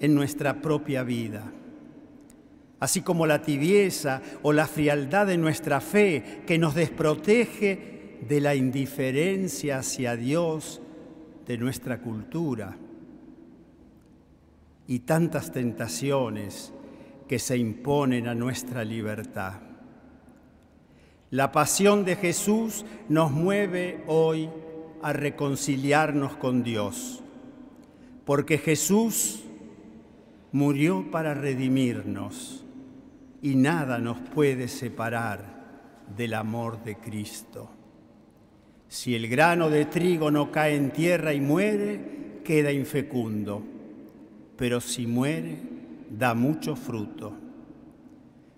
[0.00, 1.52] en nuestra propia vida.
[2.78, 8.54] Así como la tibieza o la frialdad de nuestra fe que nos desprotege de la
[8.54, 10.80] indiferencia hacia Dios
[11.46, 12.76] de nuestra cultura.
[14.86, 16.72] Y tantas tentaciones
[17.26, 19.54] que se imponen a nuestra libertad.
[21.30, 24.48] La pasión de Jesús nos mueve hoy
[25.02, 27.22] a reconciliarnos con Dios,
[28.26, 29.44] porque Jesús
[30.50, 32.64] murió para redimirnos
[33.40, 37.70] y nada nos puede separar del amor de Cristo.
[38.88, 43.62] Si el grano de trigo no cae en tierra y muere, queda infecundo,
[44.56, 45.58] pero si muere,
[46.10, 47.32] da mucho fruto.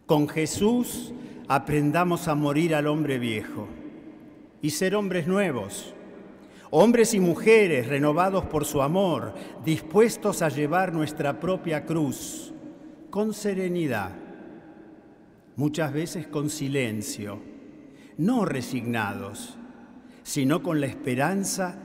[0.07, 1.13] Con Jesús
[1.47, 3.69] aprendamos a morir al hombre viejo
[4.63, 5.95] y ser hombres nuevos,
[6.71, 12.53] hombres y mujeres renovados por su amor, dispuestos a llevar nuestra propia cruz
[13.11, 14.13] con serenidad,
[15.57, 17.41] muchas veces con silencio,
[18.19, 19.57] no resignados,
[20.23, 21.79] sino con la esperanza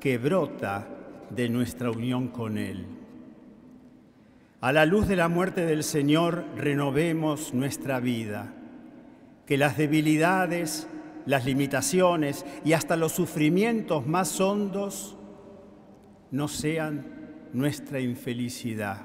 [0.00, 0.88] que brota
[1.30, 2.86] de nuestra unión con Él.
[4.60, 8.52] A la luz de la muerte del Señor renovemos nuestra vida.
[9.44, 10.88] Que las debilidades,
[11.26, 15.16] las limitaciones y hasta los sufrimientos más hondos
[16.30, 17.06] no sean
[17.52, 19.02] nuestra infelicidad,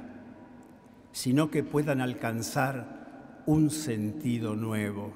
[1.11, 5.13] sino que puedan alcanzar un sentido nuevo.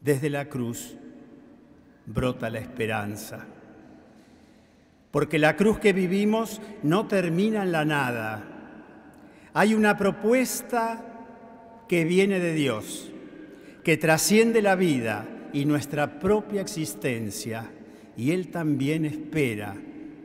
[0.00, 0.96] Desde la cruz
[2.06, 3.46] brota la esperanza
[5.14, 8.42] porque la cruz que vivimos no termina en la nada.
[9.52, 11.04] Hay una propuesta
[11.86, 13.12] que viene de Dios,
[13.84, 17.70] que trasciende la vida y nuestra propia existencia,
[18.16, 19.76] y Él también espera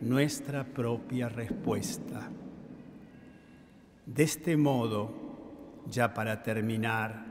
[0.01, 2.30] nuestra propia respuesta.
[4.05, 5.12] De este modo,
[5.88, 7.26] ya para terminar,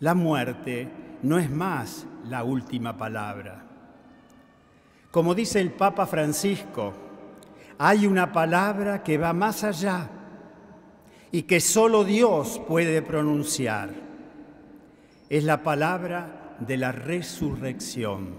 [0.00, 0.88] la muerte
[1.22, 3.62] no es más la última palabra.
[5.10, 6.94] Como dice el Papa Francisco,
[7.76, 10.08] hay una palabra que va más allá
[11.30, 14.03] y que solo Dios puede pronunciar.
[15.28, 18.34] Es la palabra de la resurrección.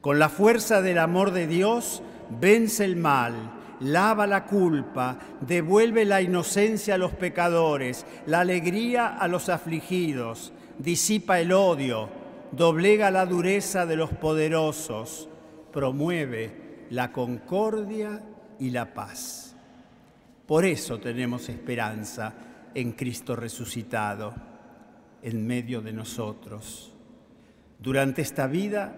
[0.00, 2.02] Con la fuerza del amor de Dios
[2.40, 3.34] vence el mal,
[3.80, 11.40] lava la culpa, devuelve la inocencia a los pecadores, la alegría a los afligidos, disipa
[11.40, 12.08] el odio,
[12.52, 15.28] doblega la dureza de los poderosos,
[15.72, 18.22] promueve la concordia
[18.58, 19.56] y la paz.
[20.46, 22.32] Por eso tenemos esperanza
[22.74, 24.32] en Cristo resucitado,
[25.28, 26.92] en medio de nosotros,
[27.78, 28.94] durante esta vida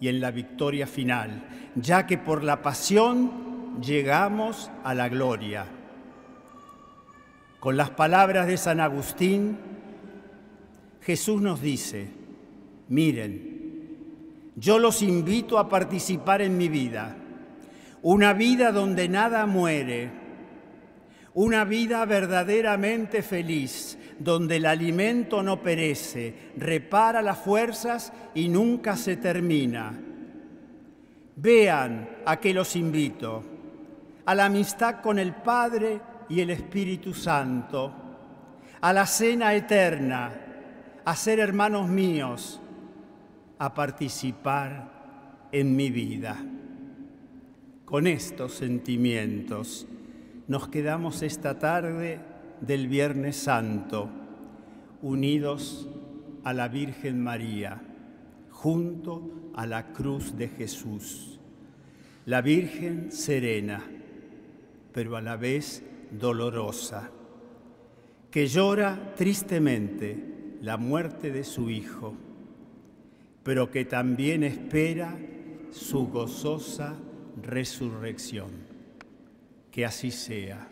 [0.00, 5.66] y en la victoria final, ya que por la pasión llegamos a la gloria.
[7.60, 9.56] Con las palabras de San Agustín,
[11.00, 12.08] Jesús nos dice,
[12.88, 13.58] miren,
[14.56, 17.16] yo los invito a participar en mi vida,
[18.02, 20.10] una vida donde nada muere,
[21.34, 29.16] una vida verdaderamente feliz, donde el alimento no perece, repara las fuerzas y nunca se
[29.16, 29.92] termina.
[31.36, 33.44] Vean a que los invito,
[34.24, 37.92] a la amistad con el Padre y el Espíritu Santo,
[38.80, 40.32] a la cena eterna,
[41.04, 42.60] a ser hermanos míos,
[43.58, 46.36] a participar en mi vida.
[47.84, 49.86] Con estos sentimientos
[50.46, 52.20] nos quedamos esta tarde
[52.60, 54.08] del Viernes Santo,
[55.02, 55.88] unidos
[56.44, 57.80] a la Virgen María,
[58.50, 61.40] junto a la cruz de Jesús.
[62.26, 63.82] La Virgen serena,
[64.92, 67.10] pero a la vez dolorosa,
[68.30, 72.14] que llora tristemente la muerte de su Hijo,
[73.42, 75.16] pero que también espera
[75.70, 76.96] su gozosa
[77.42, 78.50] resurrección.
[79.70, 80.68] Que así sea.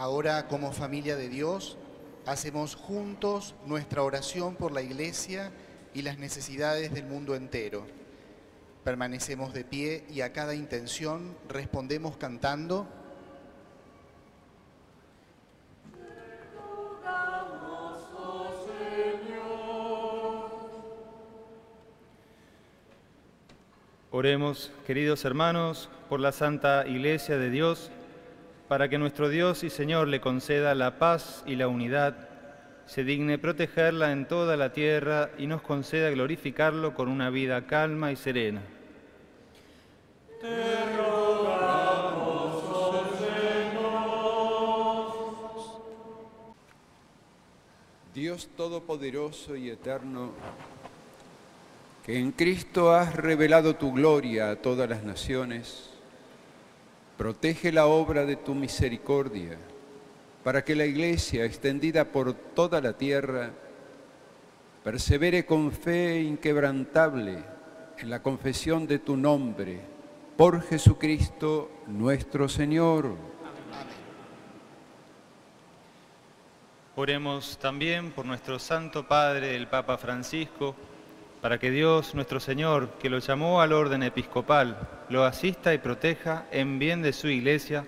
[0.00, 1.76] Ahora, como familia de Dios,
[2.24, 5.52] hacemos juntos nuestra oración por la Iglesia
[5.92, 7.86] y las necesidades del mundo entero.
[8.82, 12.88] Permanecemos de pie y a cada intención respondemos cantando.
[24.10, 27.90] Oremos, queridos hermanos, por la Santa Iglesia de Dios,
[28.70, 32.28] para que nuestro Dios y Señor le conceda la paz y la unidad,
[32.86, 38.12] se digne protegerla en toda la tierra y nos conceda glorificarlo con una vida calma
[38.12, 38.62] y serena.
[40.40, 44.30] Te rogamos, oh Señor.
[48.14, 50.30] Dios Todopoderoso y Eterno,
[52.06, 55.89] que en Cristo has revelado tu gloria a todas las naciones,
[57.20, 59.58] protege la obra de tu misericordia,
[60.42, 63.50] para que la Iglesia, extendida por toda la tierra,
[64.82, 67.44] persevere con fe inquebrantable
[67.98, 69.82] en la confesión de tu nombre,
[70.38, 73.14] por Jesucristo nuestro Señor.
[76.96, 80.74] Oremos también por nuestro Santo Padre, el Papa Francisco,
[81.40, 84.76] para que Dios nuestro Señor, que lo llamó al orden episcopal,
[85.08, 87.86] lo asista y proteja en bien de su iglesia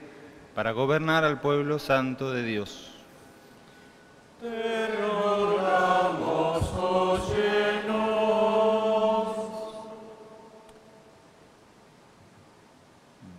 [0.54, 2.90] para gobernar al pueblo santo de Dios.
[4.40, 6.42] Te rogamos.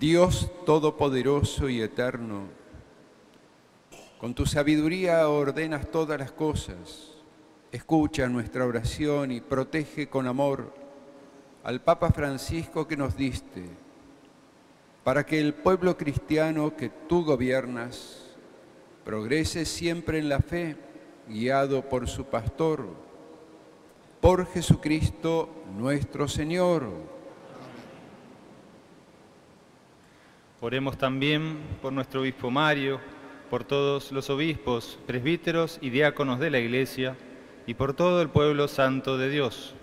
[0.03, 2.49] Dios Todopoderoso y Eterno,
[4.17, 7.12] con tu sabiduría ordenas todas las cosas.
[7.73, 10.71] Escucha nuestra oración y protege con amor
[11.63, 13.63] al Papa Francisco que nos diste,
[15.03, 18.37] para que el pueblo cristiano que tú gobiernas
[19.03, 20.77] progrese siempre en la fe,
[21.27, 22.85] guiado por su pastor,
[24.21, 26.87] por Jesucristo nuestro Señor.
[30.61, 32.99] Oremos también por nuestro obispo Mario,
[33.49, 37.17] por todos los obispos, presbíteros y diáconos de la Iglesia,
[37.65, 39.73] y por todo el pueblo santo de Dios.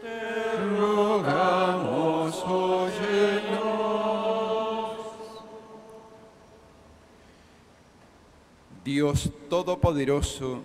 [0.00, 3.72] Te rogamos, óyenos.
[8.84, 10.62] Dios Todopoderoso,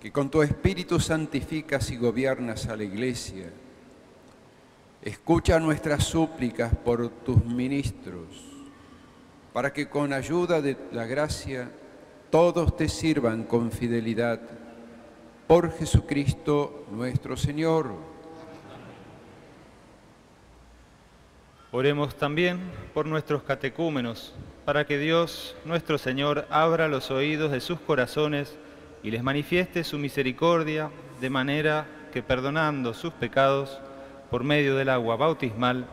[0.00, 3.50] que con tu Espíritu santificas y gobiernas a la Iglesia,
[5.02, 8.26] escucha nuestras súplicas por tus ministros,
[9.52, 11.70] para que con ayuda de la gracia
[12.30, 14.40] todos te sirvan con fidelidad.
[15.46, 17.92] Por Jesucristo nuestro Señor.
[21.70, 22.60] Oremos también
[22.92, 24.34] por nuestros catecúmenos,
[24.64, 28.56] para que Dios, nuestro Señor, abra los oídos de sus corazones
[29.02, 30.90] y les manifieste su misericordia,
[31.20, 33.80] de manera que, perdonando sus pecados,
[34.30, 35.86] por medio del agua bautismal,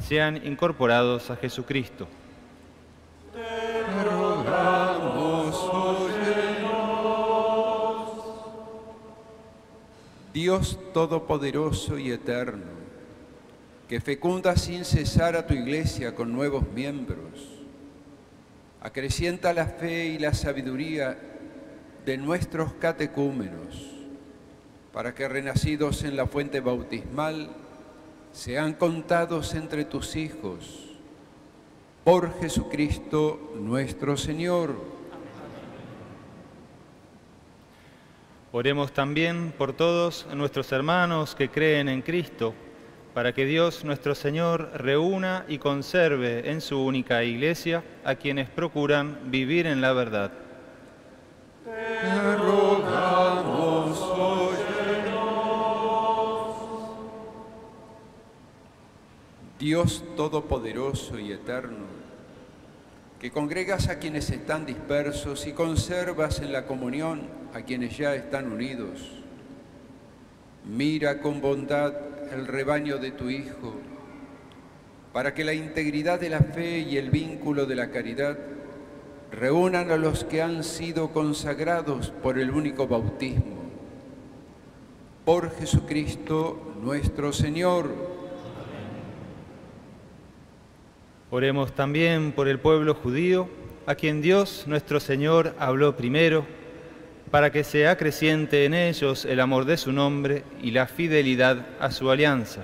[0.00, 2.08] sean incorporados a Jesucristo.
[10.32, 12.78] Dios Todopoderoso y Eterno,
[13.88, 17.58] que fecunda sin cesar a tu iglesia con nuevos miembros,
[18.80, 21.18] acrecienta la fe y la sabiduría
[22.04, 23.94] de nuestros catecúmenos,
[24.92, 27.50] para que renacidos en la fuente bautismal
[28.32, 30.96] sean contados entre tus hijos,
[32.04, 34.97] por Jesucristo nuestro Señor.
[38.50, 42.54] Oremos también por todos nuestros hermanos que creen en Cristo,
[43.12, 49.18] para que Dios nuestro Señor reúna y conserve en su única iglesia a quienes procuran
[49.26, 50.32] vivir en la verdad.
[51.64, 53.98] Te rogamos,
[59.58, 61.97] Dios Todopoderoso y Eterno,
[63.20, 68.52] que congregas a quienes están dispersos y conservas en la comunión a quienes ya están
[68.52, 69.10] unidos.
[70.64, 71.94] Mira con bondad
[72.32, 73.74] el rebaño de tu Hijo,
[75.12, 78.38] para que la integridad de la fe y el vínculo de la caridad
[79.32, 83.58] reúnan a los que han sido consagrados por el único bautismo.
[85.24, 88.17] Por Jesucristo nuestro Señor.
[91.30, 93.50] Oremos también por el pueblo judío,
[93.84, 96.46] a quien Dios nuestro Señor habló primero,
[97.30, 101.90] para que sea creciente en ellos el amor de su nombre y la fidelidad a
[101.90, 102.62] su alianza.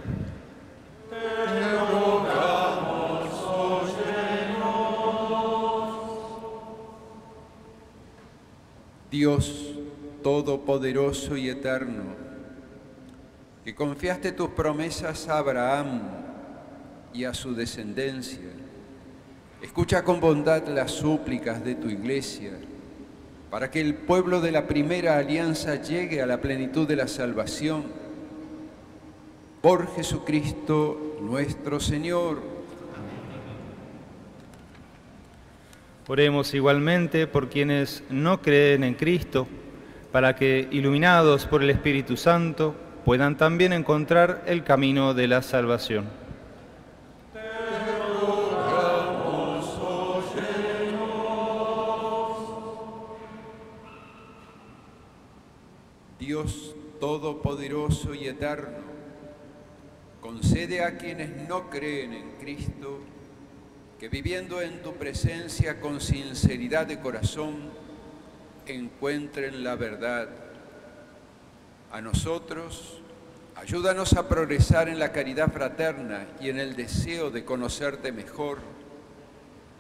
[9.11, 9.75] Dios
[10.23, 12.05] Todopoderoso y Eterno,
[13.63, 16.24] que confiaste tus promesas a Abraham
[17.15, 18.51] y a su descendencia,
[19.63, 22.51] escucha con bondad las súplicas de tu iglesia,
[23.51, 27.85] para que el pueblo de la primera alianza llegue a la plenitud de la salvación.
[29.63, 32.43] Por Jesucristo nuestro Señor.
[36.09, 39.47] Oremos igualmente por quienes no creen en Cristo,
[40.11, 46.24] para que, iluminados por el Espíritu Santo, puedan también encontrar el camino de la salvación.
[56.25, 58.79] Dios Todopoderoso y Eterno,
[60.23, 63.01] concede a quienes no creen en Cristo
[63.99, 67.57] que viviendo en tu presencia con sinceridad de corazón,
[68.67, 70.31] encuentren la verdad.
[71.93, 73.03] A nosotros,
[73.55, 78.61] ayúdanos a progresar en la caridad fraterna y en el deseo de conocerte mejor,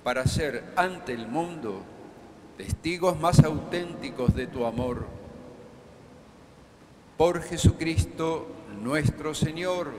[0.03, 1.82] para ser ante el mundo
[2.59, 5.24] testigos más auténticos de tu amor.
[7.17, 8.49] Por Jesucristo
[8.83, 9.93] nuestro Señor.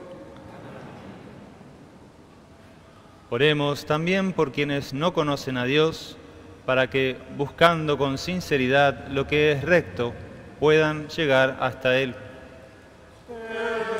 [3.30, 6.16] Oremos también por quienes no conocen a Dios,
[6.66, 10.12] para que, buscando con sinceridad lo que es recto,
[10.60, 12.14] puedan llegar hasta Él.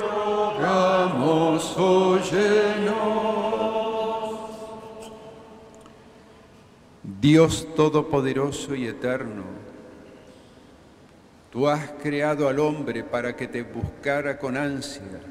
[0.01, 3.17] Rogamos, óyenos.
[7.03, 9.55] Dios Todopoderoso y Eterno,
[11.57, 15.22] tú has creado al hombre para que te buscara con ansia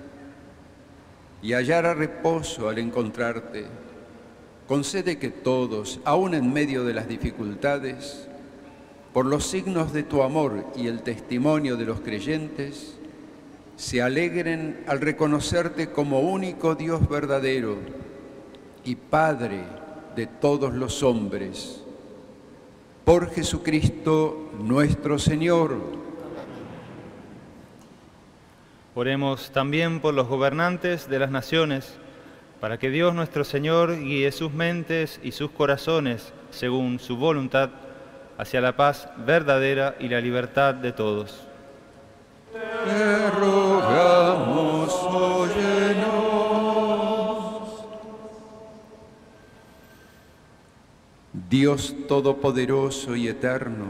[1.39, 3.67] y hallara reposo al encontrarte.
[4.67, 8.27] Concede que todos, aun en medio de las dificultades,
[9.13, 12.95] por los signos de tu amor y el testimonio de los creyentes,
[13.75, 17.77] se alegren al reconocerte como único Dios verdadero
[18.83, 19.61] y Padre
[20.15, 21.83] de todos los hombres.
[23.03, 26.04] Por Jesucristo nuestro Señor.
[28.95, 31.97] Oremos también por los gobernantes de las naciones,
[32.59, 37.69] para que Dios nuestro Señor guíe sus mentes y sus corazones, según su voluntad,
[38.37, 41.45] hacia la paz verdadera y la libertad de todos.
[42.53, 44.65] Te rogamos.
[51.49, 53.85] Dios Todopoderoso y Eterno,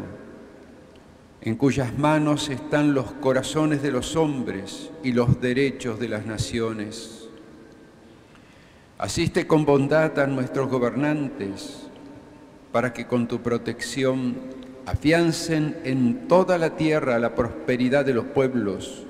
[1.46, 7.30] en cuyas manos están los corazones de los hombres y los derechos de las naciones.
[8.98, 11.86] Asiste con bondad a nuestros gobernantes,
[12.72, 14.36] para que con tu protección
[14.88, 19.04] afiancen en toda la tierra la prosperidad de los pueblos,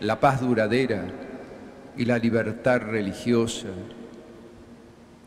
[0.00, 1.06] la paz duradera
[1.96, 3.68] y la libertad religiosa.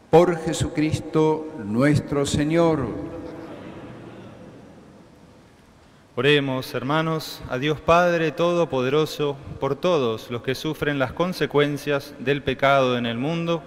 [0.10, 3.09] Por Jesucristo nuestro Señor.
[6.20, 12.98] Oremos, hermanos, a Dios Padre Todopoderoso, por todos los que sufren las consecuencias del pecado
[12.98, 13.64] en el mundo,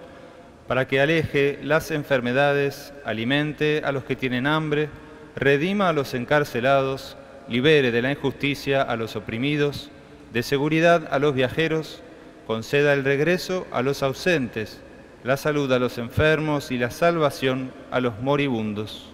[0.68, 4.90] para que aleje las enfermedades, alimente a los que tienen hambre,
[5.34, 7.16] redima a los encarcelados,
[7.48, 9.90] libere de la injusticia a los oprimidos,
[10.34, 12.03] de seguridad a los viajeros,
[12.46, 14.78] conceda el regreso a los ausentes,
[15.24, 19.11] la salud a los enfermos y la salvación a los moribundos.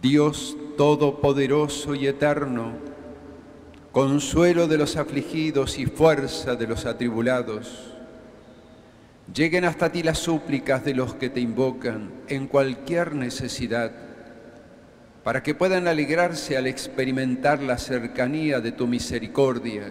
[0.00, 2.72] Dios todopoderoso y eterno,
[3.90, 7.94] consuelo de los afligidos y fuerza de los atribulados,
[9.34, 13.90] lleguen hasta ti las súplicas de los que te invocan en cualquier necesidad,
[15.24, 19.90] para que puedan alegrarse al experimentar la cercanía de tu misericordia.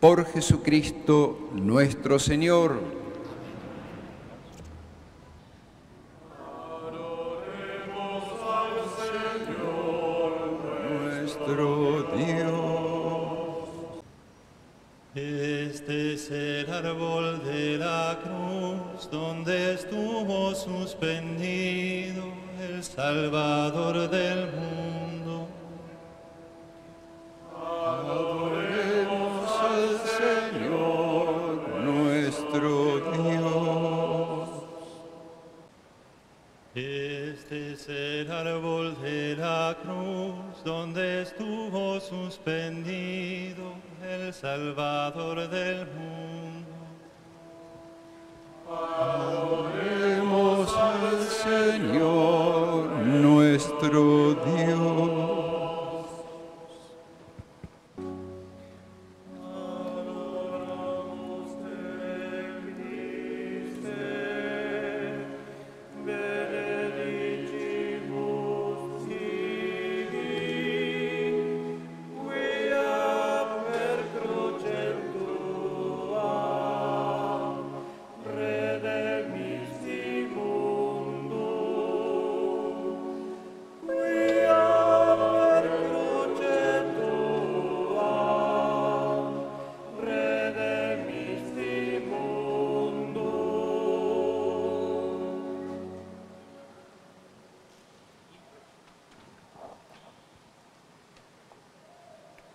[0.00, 3.05] Por Jesucristo nuestro Señor.
[11.46, 12.52] Nuestro Dios.
[15.14, 22.24] Este es el árbol de la cruz donde estuvo suspendido
[22.60, 25.48] el Salvador del mundo.
[27.86, 34.48] Adoremos al Señor nuestro Dios.
[36.74, 46.66] Este es el árbol de la cruz donde estuvo suspendido el Salvador del mundo.
[48.98, 54.55] Adoremos al Señor nuestro Dios.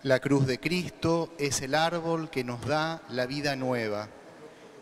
[0.04, 4.08] La cruz de Cristo es el árbol que nos da la vida nueva,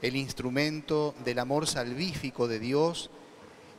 [0.01, 3.11] el instrumento del amor salvífico de Dios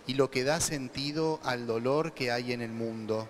[0.05, 3.27] y lo que da sentido al dolor que hay en el mundo.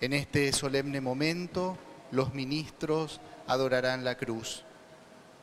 [0.00, 1.78] En este solemne momento,
[2.10, 4.64] los ministros adorarán la cruz.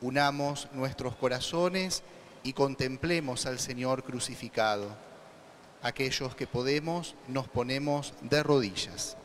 [0.02, 2.02] Unamos nuestros corazones
[2.42, 4.94] y contemplemos al Señor crucificado.
[5.80, 9.16] Aquellos que podemos, nos ponemos de rodillas.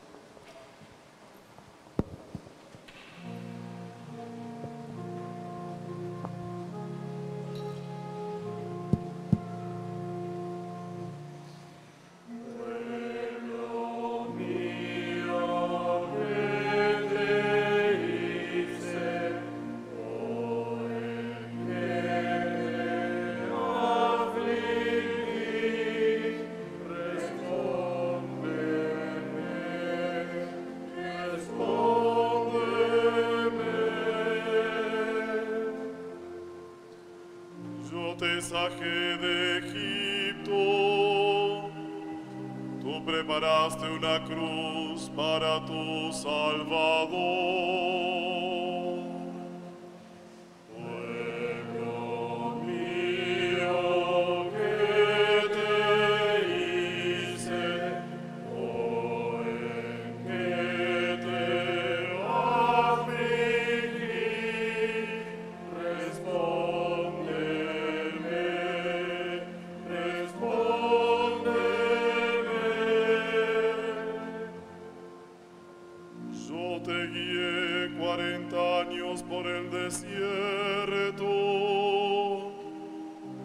[79.24, 80.12] Por el desierto,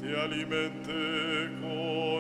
[0.01, 2.12] te alimenté con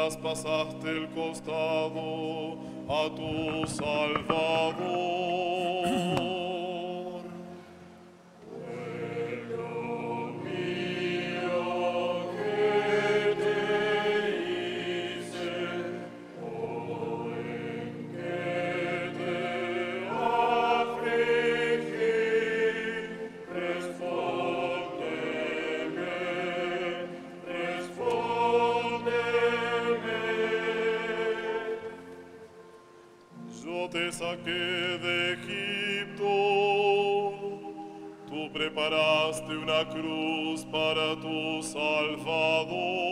[0.00, 2.56] traspasaste el costado
[2.88, 4.80] a tu Salvador.
[39.56, 43.09] Una cruz para tu Salvador.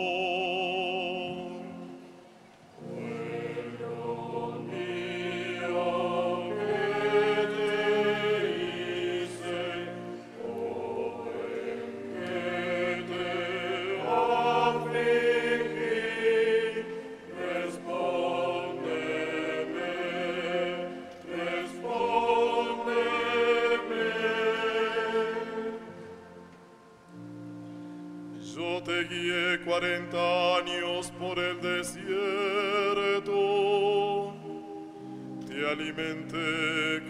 [35.99, 37.08] mente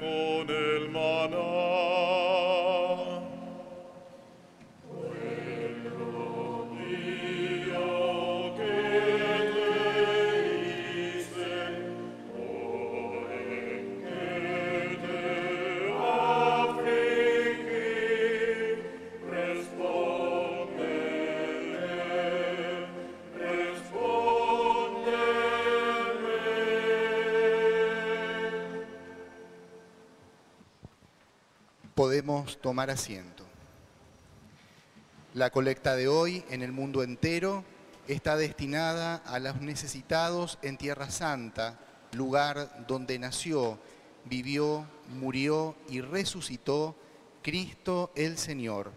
[32.62, 33.46] Tomar asiento.
[35.34, 37.64] La colecta de hoy en el mundo entero
[38.08, 41.80] está destinada a los necesitados en Tierra Santa,
[42.14, 43.80] lugar donde nació,
[44.26, 44.86] vivió,
[45.20, 46.96] murió y resucitó
[47.44, 48.92] Cristo el Señor.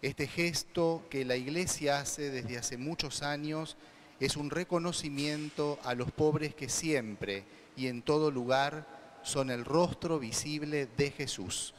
[0.00, 3.76] Este gesto que la Iglesia hace desde hace muchos años
[4.20, 7.44] es un reconocimiento a los pobres que siempre
[7.76, 8.86] y en todo lugar
[9.22, 11.74] son el rostro visible de Jesús.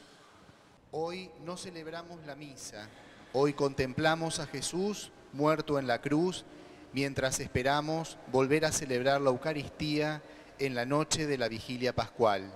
[0.95, 2.87] Hoy no celebramos la misa,
[3.33, 6.45] hoy contemplamos a Jesús muerto en la cruz,
[6.93, 10.21] mientras esperamos volver a celebrar la Eucaristía
[10.59, 12.53] en la noche de la vigilia pascual.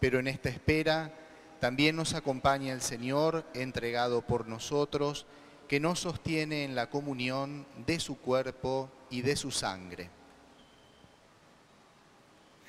[0.00, 1.12] Pero en esta espera
[1.60, 5.26] también nos acompaña el Señor entregado por nosotros,
[5.68, 10.08] que nos sostiene en la comunión de su cuerpo y de su sangre.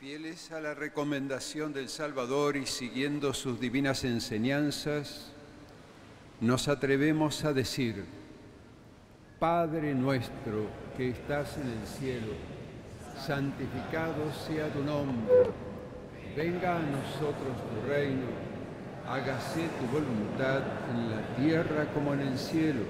[0.01, 5.31] Fieles a la recomendación del Salvador y siguiendo sus divinas enseñanzas,
[6.39, 8.03] nos atrevemos a decir,
[9.37, 10.65] Padre nuestro
[10.97, 12.33] que estás en el cielo,
[13.23, 15.51] santificado sea tu nombre,
[16.35, 18.25] venga a nosotros tu reino,
[19.07, 20.63] hágase tu voluntad
[20.95, 22.85] en la tierra como en el cielo.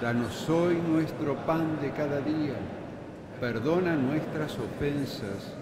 [0.00, 2.54] Danos hoy nuestro pan de cada día,
[3.40, 5.61] perdona nuestras ofensas,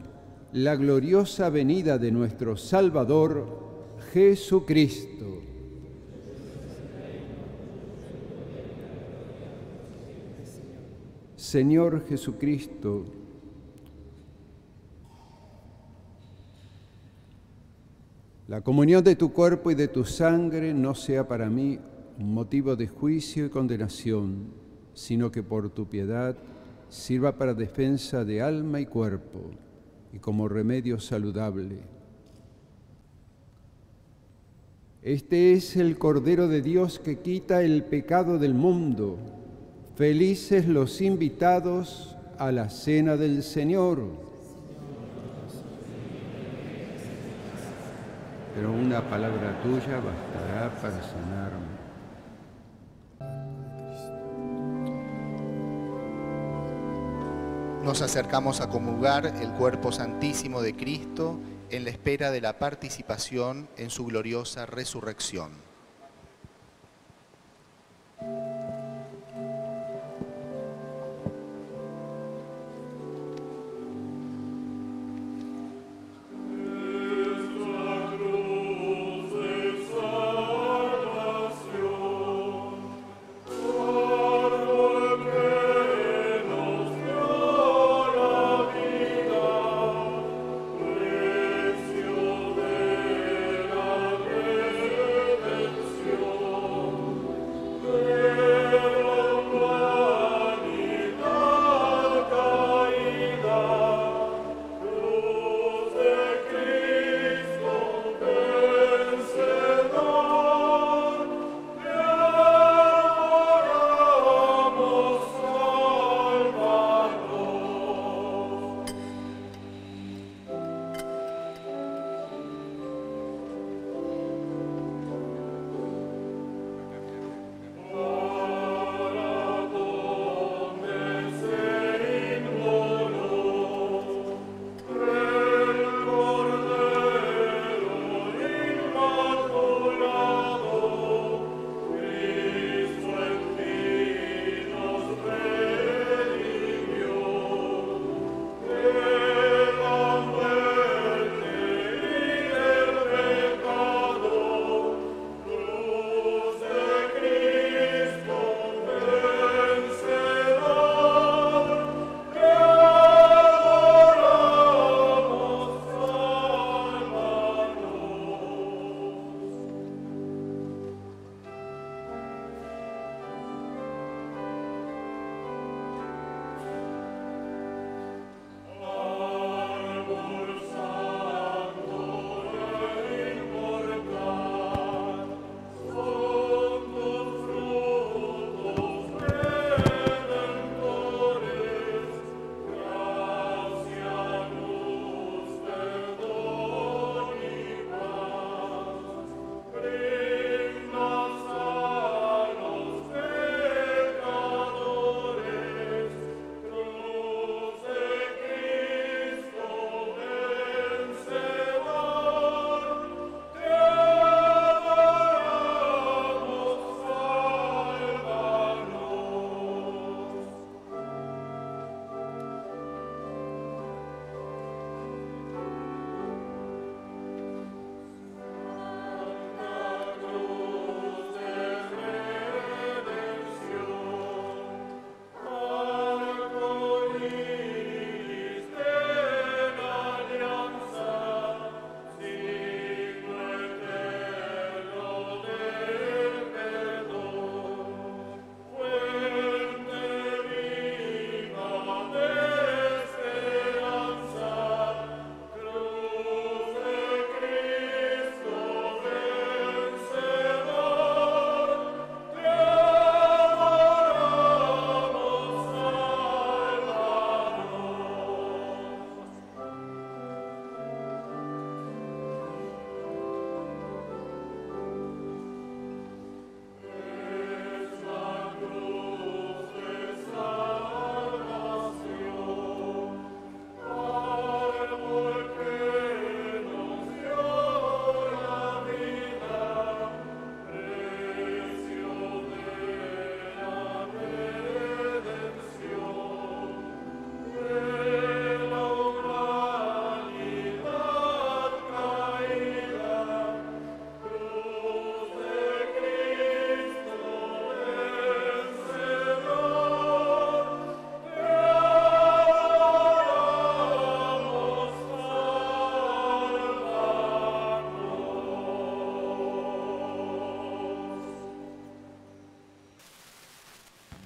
[0.53, 5.41] la gloriosa venida de nuestro Salvador, Jesucristo.
[11.35, 13.05] Señor Jesucristo,
[18.47, 21.79] La comunión de tu cuerpo y de tu sangre no sea para mí
[22.19, 24.47] un motivo de juicio y condenación,
[24.93, 26.35] sino que por tu piedad
[26.89, 29.51] sirva para defensa de alma y cuerpo
[30.13, 31.79] y como remedio saludable.
[35.01, 39.17] Este es el Cordero de Dios que quita el pecado del mundo.
[39.95, 44.03] Felices los invitados a la cena del Señor.
[48.53, 51.80] Pero una palabra tuya bastará para sanarme.
[57.83, 61.39] Nos acercamos a comulgar el cuerpo santísimo de Cristo
[61.71, 65.70] en la espera de la participación en su gloriosa resurrección.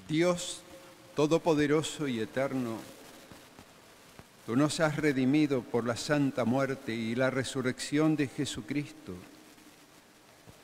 [0.08, 0.62] Dios
[1.16, 2.76] Todopoderoso y Eterno,
[4.44, 9.14] tú nos has redimido por la santa muerte y la resurrección de Jesucristo.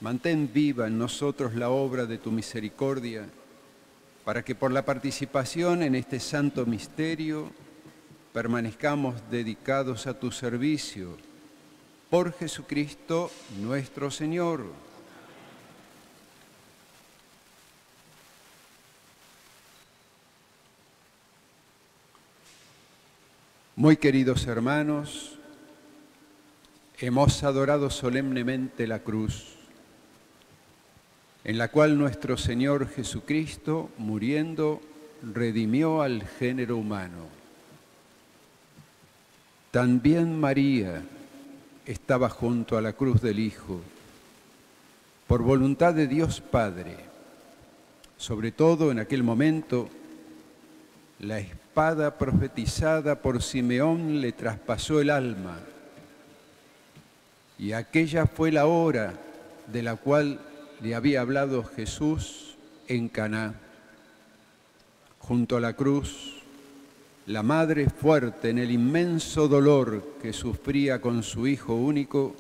[0.01, 3.27] Mantén viva en nosotros la obra de tu misericordia,
[4.27, 7.51] para que por la participación en este santo misterio
[8.35, 11.17] permanezcamos dedicados a tu servicio.
[12.11, 14.92] Por Jesucristo nuestro Señor.
[23.83, 25.41] Muy queridos hermanos,
[27.01, 29.57] hemos adorado solemnemente la cruz,
[31.43, 34.81] en la cual nuestro Señor Jesucristo, muriendo,
[35.35, 37.27] redimió al género humano.
[39.73, 41.03] También María
[41.85, 43.81] estaba junto a la cruz del Hijo,
[45.27, 46.99] por voluntad de Dios Padre.
[48.17, 49.89] Sobre todo en aquel momento,
[51.19, 51.41] la
[51.73, 55.59] espada profetizada por Simeón le traspasó el alma.
[57.59, 59.15] Y aquella fue la hora
[59.73, 60.39] de la cual
[60.83, 62.57] le había hablado Jesús
[62.89, 63.55] en Caná.
[65.19, 66.43] Junto a la cruz,
[67.25, 72.37] la madre fuerte en el inmenso dolor que sufría con su hijo único,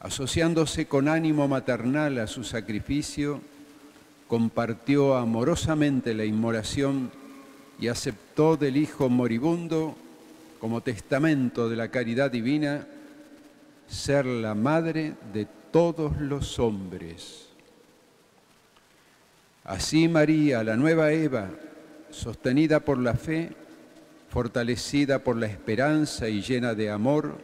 [0.00, 3.40] asociándose con ánimo maternal a su sacrificio,
[4.26, 7.19] compartió amorosamente la inmolación
[7.80, 9.96] y aceptó del Hijo moribundo
[10.60, 12.86] como testamento de la caridad divina
[13.88, 17.48] ser la madre de todos los hombres.
[19.64, 21.48] Así María, la nueva Eva,
[22.10, 23.50] sostenida por la fe,
[24.28, 27.38] fortalecida por la esperanza y llena de amor,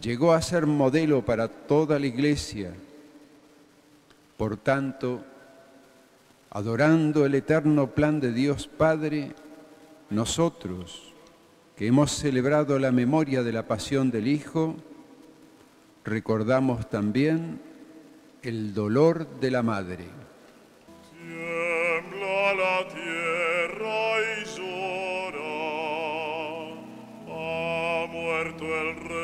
[0.00, 2.72] llegó a ser modelo para toda la iglesia.
[4.36, 5.22] Por tanto,
[6.50, 9.32] adorando el eterno plan de Dios Padre,
[10.10, 11.12] nosotros,
[11.76, 14.76] que hemos celebrado la memoria de la pasión del Hijo,
[16.04, 17.60] recordamos también
[18.42, 20.06] el dolor de la Madre.
[21.10, 25.56] Tiembla la tierra y llora,
[27.28, 29.15] ha muerto el Redentor,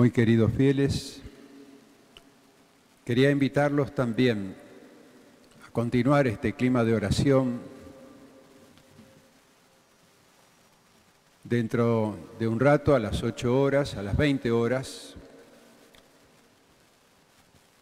[0.00, 1.20] Muy queridos fieles,
[3.04, 4.56] quería invitarlos también
[5.62, 7.60] a continuar este clima de oración,
[11.44, 15.16] Dentro de un rato, a las 8 horas, a las 20 horas,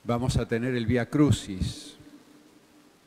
[0.03, 1.99] vamos a tener el Vía Crucis,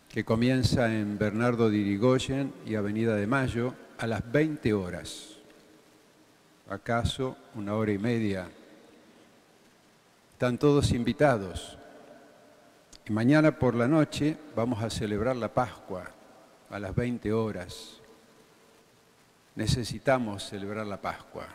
[0.07, 5.35] que comienza en Bernardo de Irigoyen y Avenida de Mayo a las 20 horas.
[6.69, 8.47] ¿Acaso una hora y media?
[10.41, 11.77] Están todos invitados.
[13.05, 16.09] Y mañana por la noche vamos a celebrar la Pascua
[16.67, 18.01] a las 20 horas.
[19.53, 21.45] Necesitamos celebrar la Pascua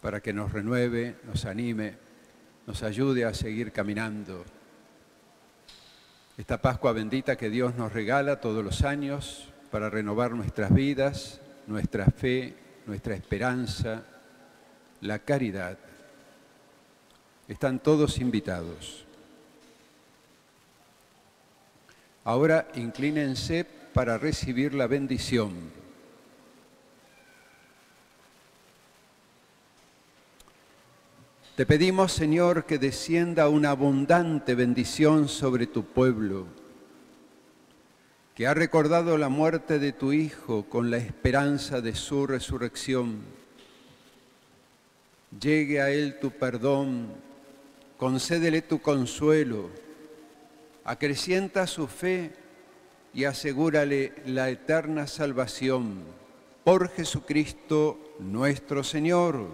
[0.00, 1.96] para que nos renueve, nos anime,
[2.64, 4.44] nos ayude a seguir caminando.
[6.38, 12.06] Esta Pascua bendita que Dios nos regala todos los años para renovar nuestras vidas, nuestra
[12.06, 12.54] fe,
[12.86, 14.04] nuestra esperanza,
[15.00, 15.76] la caridad.
[17.48, 19.04] Están todos invitados.
[22.24, 25.52] Ahora inclínense para recibir la bendición.
[31.56, 36.46] Te pedimos, Señor, que descienda una abundante bendición sobre tu pueblo,
[38.34, 43.20] que ha recordado la muerte de tu Hijo con la esperanza de su resurrección.
[45.38, 47.08] Llegue a él tu perdón,
[48.02, 49.70] concédele tu consuelo
[50.82, 52.32] acrecienta su fe
[53.14, 56.02] y asegúrale la eterna salvación
[56.64, 59.46] por Jesucristo nuestro Señor.